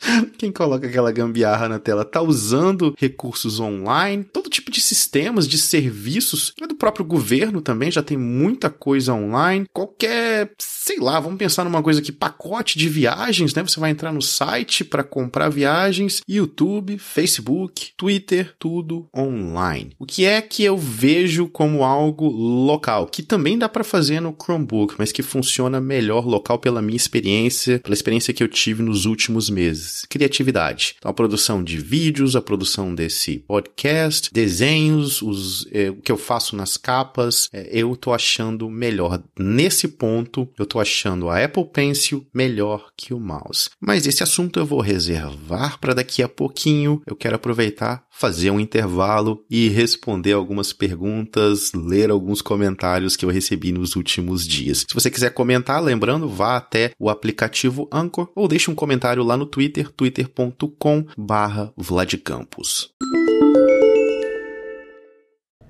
Quem 0.38 0.50
coloca 0.50 0.86
aquela 0.86 1.12
gambiarra 1.12 1.68
na 1.68 1.78
tela 1.78 2.06
tá 2.06 2.22
usando 2.22 2.94
recursos 2.96 3.60
online, 3.60 4.24
todo 4.24 4.48
tipo 4.70 4.80
de 4.80 4.80
sistemas, 4.80 5.46
de 5.46 5.58
serviços, 5.58 6.54
é 6.60 6.66
do 6.66 6.74
próprio 6.74 7.04
governo 7.04 7.60
também, 7.60 7.90
já 7.90 8.02
tem 8.02 8.16
muita 8.16 8.70
coisa 8.70 9.12
online. 9.12 9.66
Qualquer, 9.72 10.52
sei 10.58 10.98
lá, 10.98 11.18
vamos 11.20 11.38
pensar 11.38 11.64
numa 11.64 11.82
coisa 11.82 12.00
aqui, 12.00 12.12
pacote 12.12 12.78
de 12.78 12.88
viagens, 12.88 13.52
né? 13.52 13.62
Você 13.62 13.80
vai 13.80 13.90
entrar 13.90 14.12
no 14.12 14.22
site 14.22 14.84
para 14.84 15.02
comprar 15.02 15.48
viagens, 15.48 16.22
YouTube, 16.28 16.98
Facebook, 16.98 17.90
Twitter, 17.96 18.54
tudo 18.58 19.08
online. 19.16 19.90
O 19.98 20.06
que 20.06 20.24
é 20.24 20.40
que 20.40 20.62
eu 20.62 20.78
vejo 20.78 21.48
como 21.48 21.84
algo 21.84 22.28
local, 22.28 23.06
que 23.06 23.22
também 23.22 23.58
dá 23.58 23.68
para 23.68 23.84
fazer 23.84 24.20
no 24.20 24.36
Chromebook, 24.40 24.94
mas 24.98 25.12
que 25.12 25.22
funciona 25.22 25.80
melhor 25.80 26.24
local 26.24 26.58
pela 26.58 26.80
minha 26.80 26.96
experiência, 26.96 27.78
pela 27.80 27.94
experiência 27.94 28.32
que 28.32 28.42
eu 28.42 28.48
tive 28.48 28.82
nos 28.82 29.04
últimos 29.04 29.50
meses 29.50 30.04
criatividade. 30.08 30.94
Então, 30.98 31.10
a 31.10 31.14
produção 31.14 31.62
de 31.62 31.78
vídeos, 31.78 32.36
a 32.36 32.42
produção 32.42 32.94
desse 32.94 33.38
podcast, 33.46 34.30
desenhos, 34.60 35.22
os, 35.22 35.66
é, 35.72 35.88
o 35.88 35.96
que 35.96 36.12
eu 36.12 36.18
faço 36.18 36.54
nas 36.54 36.76
capas, 36.76 37.48
é, 37.52 37.68
eu 37.72 37.96
tô 37.96 38.12
achando 38.12 38.68
melhor. 38.68 39.22
Nesse 39.38 39.88
ponto, 39.88 40.48
eu 40.58 40.66
tô 40.66 40.78
achando 40.78 41.30
a 41.30 41.42
Apple 41.42 41.64
Pencil 41.64 42.26
melhor 42.32 42.90
que 42.96 43.14
o 43.14 43.18
mouse. 43.18 43.70
Mas 43.80 44.06
esse 44.06 44.22
assunto 44.22 44.58
eu 44.58 44.66
vou 44.66 44.80
reservar 44.80 45.78
para 45.80 45.94
daqui 45.94 46.22
a 46.22 46.28
pouquinho. 46.28 47.00
Eu 47.06 47.16
quero 47.16 47.36
aproveitar 47.36 48.04
fazer 48.10 48.50
um 48.50 48.60
intervalo 48.60 49.42
e 49.48 49.70
responder 49.70 50.34
algumas 50.34 50.74
perguntas, 50.74 51.72
ler 51.72 52.10
alguns 52.10 52.42
comentários 52.42 53.16
que 53.16 53.24
eu 53.24 53.30
recebi 53.30 53.72
nos 53.72 53.96
últimos 53.96 54.46
dias. 54.46 54.84
Se 54.86 54.94
você 54.94 55.10
quiser 55.10 55.30
comentar, 55.30 55.82
lembrando, 55.82 56.28
vá 56.28 56.58
até 56.58 56.92
o 56.98 57.08
aplicativo 57.08 57.88
Anchor 57.90 58.30
ou 58.36 58.46
deixe 58.46 58.70
um 58.70 58.74
comentário 58.74 59.22
lá 59.22 59.38
no 59.38 59.46
Twitter, 59.46 59.90
twitter.com 59.90 61.06
barra 61.16 61.72
Vladcampos. 61.78 62.90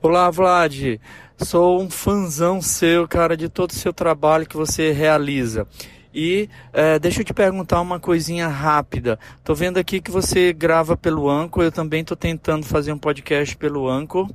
Olá, 0.02 0.30
Vlad. 0.30 0.98
Sou 1.36 1.78
um 1.78 1.90
fãzão 1.90 2.62
seu, 2.62 3.06
cara, 3.06 3.36
de 3.36 3.50
todo 3.50 3.72
o 3.72 3.74
seu 3.74 3.92
trabalho 3.92 4.46
que 4.46 4.56
você 4.56 4.92
realiza. 4.92 5.66
E 6.12 6.48
é, 6.72 6.98
deixa 6.98 7.20
eu 7.20 7.24
te 7.24 7.34
perguntar 7.34 7.82
uma 7.82 8.00
coisinha 8.00 8.48
rápida. 8.48 9.18
Tô 9.44 9.54
vendo 9.54 9.76
aqui 9.76 10.00
que 10.00 10.10
você 10.10 10.54
grava 10.54 10.96
pelo 10.96 11.28
Anchor, 11.28 11.64
eu 11.64 11.70
também 11.70 12.02
tô 12.02 12.16
tentando 12.16 12.64
fazer 12.64 12.94
um 12.94 12.98
podcast 12.98 13.54
pelo 13.58 13.90
Anchor. 13.90 14.26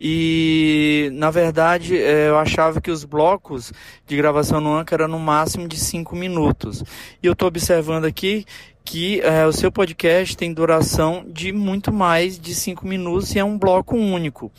E 0.00 1.10
na 1.12 1.30
verdade 1.30 1.96
é, 1.96 2.28
eu 2.28 2.36
achava 2.36 2.80
que 2.80 2.90
os 2.90 3.04
blocos 3.04 3.72
de 4.08 4.16
gravação 4.16 4.60
no 4.60 4.74
Anchor 4.74 4.94
eram 4.94 5.08
no 5.08 5.20
máximo 5.20 5.68
de 5.68 5.78
5 5.78 6.16
minutos. 6.16 6.82
E 7.22 7.26
eu 7.28 7.36
tô 7.36 7.46
observando 7.46 8.04
aqui 8.04 8.44
que 8.84 9.20
é, 9.22 9.46
o 9.46 9.52
seu 9.52 9.72
podcast 9.72 10.36
tem 10.36 10.52
duração 10.52 11.24
de 11.26 11.52
muito 11.52 11.92
mais 11.92 12.38
de 12.38 12.54
5 12.54 12.86
minutos 12.86 13.34
e 13.34 13.38
é 13.38 13.44
um 13.44 13.56
bloco 13.56 13.96
único. 13.96 14.52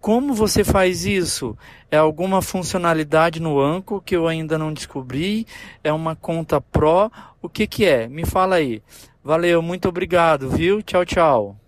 Como 0.00 0.32
você 0.32 0.64
faz 0.64 1.04
isso? 1.04 1.54
É 1.90 1.98
alguma 1.98 2.40
funcionalidade 2.40 3.38
no 3.38 3.60
Anco 3.60 4.00
que 4.00 4.16
eu 4.16 4.26
ainda 4.26 4.56
não 4.56 4.72
descobri? 4.72 5.46
É 5.84 5.92
uma 5.92 6.16
conta 6.16 6.58
Pro? 6.58 7.12
O 7.42 7.50
que 7.50 7.66
que 7.66 7.84
é? 7.84 8.08
Me 8.08 8.24
fala 8.24 8.56
aí. 8.56 8.82
Valeu, 9.22 9.60
muito 9.60 9.88
obrigado, 9.88 10.48
viu? 10.48 10.82
Tchau, 10.82 11.04
tchau. 11.04 11.59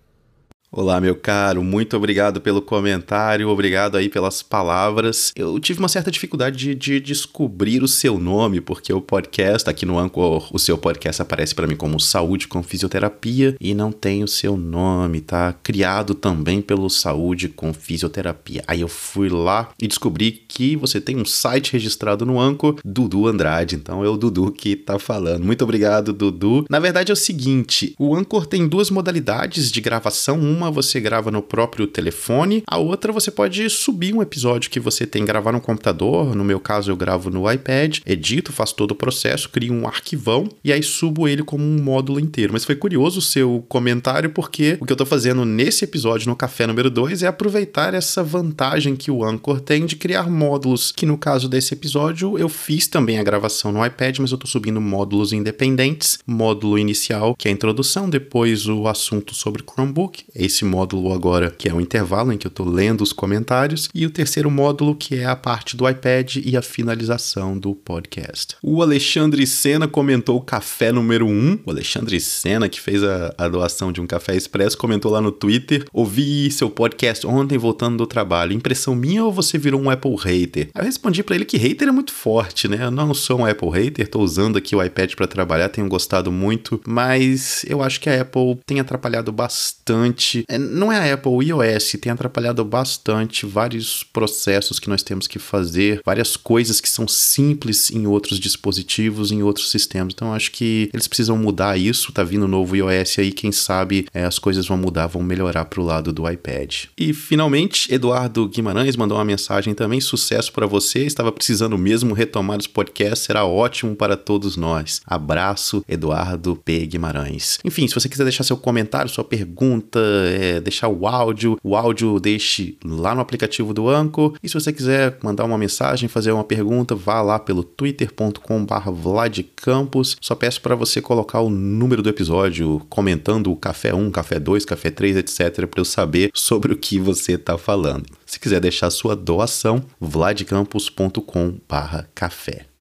Olá, 0.74 0.98
meu 1.02 1.14
caro, 1.14 1.62
muito 1.62 1.94
obrigado 1.98 2.40
pelo 2.40 2.62
comentário, 2.62 3.46
obrigado 3.50 3.94
aí 3.98 4.08
pelas 4.08 4.42
palavras. 4.42 5.30
Eu 5.36 5.60
tive 5.60 5.78
uma 5.78 5.88
certa 5.88 6.10
dificuldade 6.10 6.56
de, 6.56 6.74
de 6.74 6.98
descobrir 6.98 7.82
o 7.82 7.88
seu 7.88 8.18
nome, 8.18 8.58
porque 8.58 8.90
o 8.90 9.02
podcast, 9.02 9.68
aqui 9.68 9.84
no 9.84 9.98
Anchor, 9.98 10.48
o 10.50 10.58
seu 10.58 10.78
podcast 10.78 11.20
aparece 11.20 11.54
para 11.54 11.66
mim 11.66 11.76
como 11.76 12.00
Saúde 12.00 12.48
com 12.48 12.62
Fisioterapia 12.62 13.54
e 13.60 13.74
não 13.74 13.92
tem 13.92 14.24
o 14.24 14.26
seu 14.28 14.56
nome, 14.56 15.20
tá? 15.20 15.54
Criado 15.62 16.14
também 16.14 16.62
pelo 16.62 16.88
Saúde 16.88 17.50
com 17.50 17.74
Fisioterapia. 17.74 18.64
Aí 18.66 18.80
eu 18.80 18.88
fui 18.88 19.28
lá 19.28 19.68
e 19.78 19.86
descobri 19.86 20.42
que 20.48 20.74
você 20.74 21.02
tem 21.02 21.18
um 21.18 21.26
site 21.26 21.74
registrado 21.74 22.24
no 22.24 22.40
Anchor, 22.40 22.76
Dudu 22.82 23.28
Andrade. 23.28 23.76
Então 23.76 24.02
é 24.02 24.08
o 24.08 24.16
Dudu 24.16 24.50
que 24.50 24.74
tá 24.74 24.98
falando. 24.98 25.44
Muito 25.44 25.64
obrigado, 25.64 26.14
Dudu. 26.14 26.64
Na 26.70 26.78
verdade 26.78 27.12
é 27.12 27.14
o 27.14 27.16
seguinte: 27.16 27.94
o 27.98 28.16
Anchor 28.16 28.46
tem 28.46 28.66
duas 28.66 28.88
modalidades 28.88 29.70
de 29.70 29.78
gravação. 29.82 30.40
Uma 30.40 30.61
uma 30.62 30.70
você 30.70 31.00
grava 31.00 31.30
no 31.30 31.42
próprio 31.42 31.86
telefone, 31.86 32.62
a 32.66 32.78
outra 32.78 33.12
você 33.12 33.30
pode 33.30 33.68
subir 33.68 34.14
um 34.14 34.22
episódio 34.22 34.70
que 34.70 34.78
você 34.78 35.04
tem, 35.04 35.24
gravar 35.24 35.52
no 35.52 35.60
computador. 35.60 36.34
No 36.36 36.44
meu 36.44 36.60
caso, 36.60 36.90
eu 36.90 36.96
gravo 36.96 37.30
no 37.30 37.50
iPad, 37.50 37.98
edito, 38.06 38.52
faço 38.52 38.76
todo 38.76 38.92
o 38.92 38.94
processo, 38.94 39.50
crio 39.50 39.72
um 39.72 39.86
arquivão 39.86 40.48
e 40.62 40.72
aí 40.72 40.82
subo 40.82 41.26
ele 41.26 41.42
como 41.42 41.64
um 41.64 41.82
módulo 41.82 42.20
inteiro. 42.20 42.52
Mas 42.52 42.64
foi 42.64 42.76
curioso 42.76 43.18
o 43.18 43.22
seu 43.22 43.64
comentário, 43.68 44.30
porque 44.30 44.78
o 44.80 44.86
que 44.86 44.92
eu 44.92 44.96
tô 44.96 45.04
fazendo 45.04 45.44
nesse 45.44 45.84
episódio, 45.84 46.28
no 46.28 46.36
café 46.36 46.66
número 46.66 46.90
2, 46.90 47.22
é 47.22 47.26
aproveitar 47.26 47.94
essa 47.94 48.22
vantagem 48.22 48.94
que 48.94 49.10
o 49.10 49.24
Anchor 49.24 49.60
tem 49.60 49.84
de 49.84 49.96
criar 49.96 50.30
módulos, 50.30 50.92
que 50.92 51.04
no 51.04 51.18
caso 51.18 51.48
desse 51.48 51.74
episódio 51.74 52.38
eu 52.38 52.48
fiz 52.48 52.86
também 52.86 53.18
a 53.18 53.22
gravação 53.22 53.72
no 53.72 53.84
iPad, 53.84 54.18
mas 54.20 54.30
eu 54.30 54.38
tô 54.38 54.46
subindo 54.46 54.80
módulos 54.80 55.32
independentes. 55.32 56.18
Módulo 56.26 56.78
inicial, 56.78 57.34
que 57.36 57.48
é 57.48 57.50
a 57.50 57.54
introdução, 57.54 58.08
depois 58.08 58.68
o 58.68 58.86
assunto 58.86 59.34
sobre 59.34 59.64
Chromebook, 59.68 60.24
esse 60.52 60.64
módulo 60.66 61.12
agora, 61.12 61.50
que 61.50 61.68
é 61.68 61.74
o 61.74 61.80
intervalo 61.80 62.32
em 62.32 62.36
que 62.36 62.46
eu 62.46 62.50
estou 62.50 62.68
lendo 62.68 63.00
os 63.00 63.12
comentários, 63.12 63.88
e 63.94 64.04
o 64.04 64.10
terceiro 64.10 64.50
módulo, 64.50 64.94
que 64.94 65.16
é 65.16 65.24
a 65.24 65.34
parte 65.34 65.76
do 65.76 65.88
iPad 65.88 66.36
e 66.36 66.56
a 66.56 66.62
finalização 66.62 67.58
do 67.58 67.74
podcast. 67.74 68.56
O 68.62 68.82
Alexandre 68.82 69.46
Sena 69.46 69.88
comentou 69.88 70.36
o 70.36 70.42
café 70.42 70.92
número 70.92 71.26
1. 71.26 71.60
O 71.64 71.70
Alexandre 71.70 72.20
Sena, 72.20 72.68
que 72.68 72.80
fez 72.80 73.02
a, 73.02 73.34
a 73.38 73.48
doação 73.48 73.90
de 73.90 74.00
um 74.00 74.06
café 74.06 74.36
expresso, 74.36 74.76
comentou 74.76 75.10
lá 75.10 75.20
no 75.20 75.32
Twitter: 75.32 75.86
ouvi 75.92 76.50
seu 76.50 76.68
podcast 76.68 77.26
ontem 77.26 77.56
voltando 77.56 77.96
do 77.96 78.06
trabalho. 78.06 78.52
Impressão 78.52 78.94
minha 78.94 79.24
ou 79.24 79.32
você 79.32 79.56
virou 79.56 79.80
um 79.80 79.88
Apple 79.88 80.16
hater? 80.16 80.68
Aí 80.74 80.82
eu 80.82 80.84
respondi 80.84 81.22
para 81.22 81.34
ele 81.34 81.46
que 81.46 81.56
hater 81.56 81.88
é 81.88 81.92
muito 81.92 82.12
forte, 82.12 82.68
né? 82.68 82.84
Eu 82.84 82.90
não 82.90 83.14
sou 83.14 83.40
um 83.40 83.46
Apple 83.46 83.70
hater, 83.70 84.04
estou 84.04 84.22
usando 84.22 84.58
aqui 84.58 84.76
o 84.76 84.82
iPad 84.82 85.14
para 85.14 85.26
trabalhar, 85.26 85.70
tenho 85.70 85.88
gostado 85.88 86.30
muito, 86.30 86.80
mas 86.86 87.64
eu 87.66 87.82
acho 87.82 88.00
que 88.00 88.10
a 88.10 88.20
Apple 88.20 88.58
tem 88.66 88.80
atrapalhado 88.80 89.32
bastante 89.32 90.41
é, 90.48 90.58
não 90.58 90.92
é 90.92 91.10
a 91.10 91.14
Apple, 91.14 91.32
o 91.32 91.42
iOS 91.42 91.96
tem 92.00 92.12
atrapalhado 92.12 92.64
bastante 92.64 93.46
vários 93.46 94.04
processos 94.04 94.78
que 94.78 94.88
nós 94.88 95.02
temos 95.02 95.26
que 95.26 95.38
fazer, 95.38 96.00
várias 96.04 96.36
coisas 96.36 96.80
que 96.80 96.88
são 96.88 97.06
simples 97.06 97.90
em 97.90 98.06
outros 98.06 98.38
dispositivos, 98.38 99.30
em 99.30 99.42
outros 99.42 99.70
sistemas. 99.70 100.12
Então 100.14 100.32
acho 100.32 100.50
que 100.52 100.90
eles 100.92 101.06
precisam 101.06 101.36
mudar 101.36 101.78
isso. 101.78 102.12
Tá 102.12 102.22
vindo 102.22 102.48
novo 102.48 102.76
iOS 102.76 103.18
aí, 103.18 103.32
quem 103.32 103.52
sabe 103.52 104.06
é, 104.12 104.24
as 104.24 104.38
coisas 104.38 104.66
vão 104.66 104.76
mudar, 104.76 105.06
vão 105.06 105.22
melhorar 105.22 105.64
pro 105.66 105.82
lado 105.82 106.12
do 106.12 106.28
iPad. 106.28 106.84
E 106.96 107.12
finalmente, 107.12 107.92
Eduardo 107.92 108.48
Guimarães 108.48 108.96
mandou 108.96 109.18
uma 109.18 109.24
mensagem 109.24 109.74
também. 109.74 110.00
Sucesso 110.00 110.52
para 110.52 110.66
você. 110.66 111.04
Estava 111.04 111.32
precisando 111.32 111.78
mesmo 111.78 112.14
retomar 112.14 112.58
os 112.58 112.66
podcasts, 112.66 113.26
será 113.26 113.44
ótimo 113.44 113.94
para 113.94 114.16
todos 114.16 114.56
nós. 114.56 115.00
Abraço, 115.06 115.84
Eduardo 115.88 116.56
P. 116.56 116.86
Guimarães. 116.86 117.58
Enfim, 117.64 117.86
se 117.86 117.94
você 117.94 118.08
quiser 118.08 118.24
deixar 118.24 118.44
seu 118.44 118.56
comentário, 118.56 119.10
sua 119.10 119.24
pergunta, 119.24 120.00
é, 120.24 120.60
deixar 120.60 120.88
o 120.88 121.06
áudio, 121.06 121.58
o 121.62 121.76
áudio 121.76 122.18
deixe 122.18 122.78
lá 122.84 123.14
no 123.14 123.20
aplicativo 123.20 123.74
do 123.74 123.88
Anchor. 123.88 124.34
E 124.42 124.48
se 124.48 124.54
você 124.54 124.72
quiser 124.72 125.18
mandar 125.22 125.44
uma 125.44 125.58
mensagem, 125.58 126.08
fazer 126.08 126.32
uma 126.32 126.42
pergunta, 126.44 126.94
vá 126.94 127.20
lá 127.22 127.38
pelo 127.38 127.62
twitter.com.br 127.62 128.90
vladcampos. 128.90 130.16
Só 130.20 130.34
peço 130.34 130.60
para 130.60 130.74
você 130.74 131.00
colocar 131.00 131.40
o 131.40 131.48
número 131.50 132.02
do 132.02 132.08
episódio, 132.08 132.84
comentando 132.88 133.52
o 133.52 133.56
café 133.56 133.94
1, 133.94 134.10
café 134.10 134.40
2, 134.40 134.64
café 134.64 134.90
3, 134.90 135.18
etc, 135.18 135.66
para 135.66 135.80
eu 135.80 135.84
saber 135.84 136.30
sobre 136.34 136.72
o 136.72 136.76
que 136.76 136.98
você 136.98 137.32
está 137.32 137.58
falando. 137.58 138.06
Se 138.26 138.40
quiser 138.40 138.60
deixar 138.60 138.90
sua 138.90 139.14
doação, 139.14 139.84
vladcampos.com/café. 140.00 142.71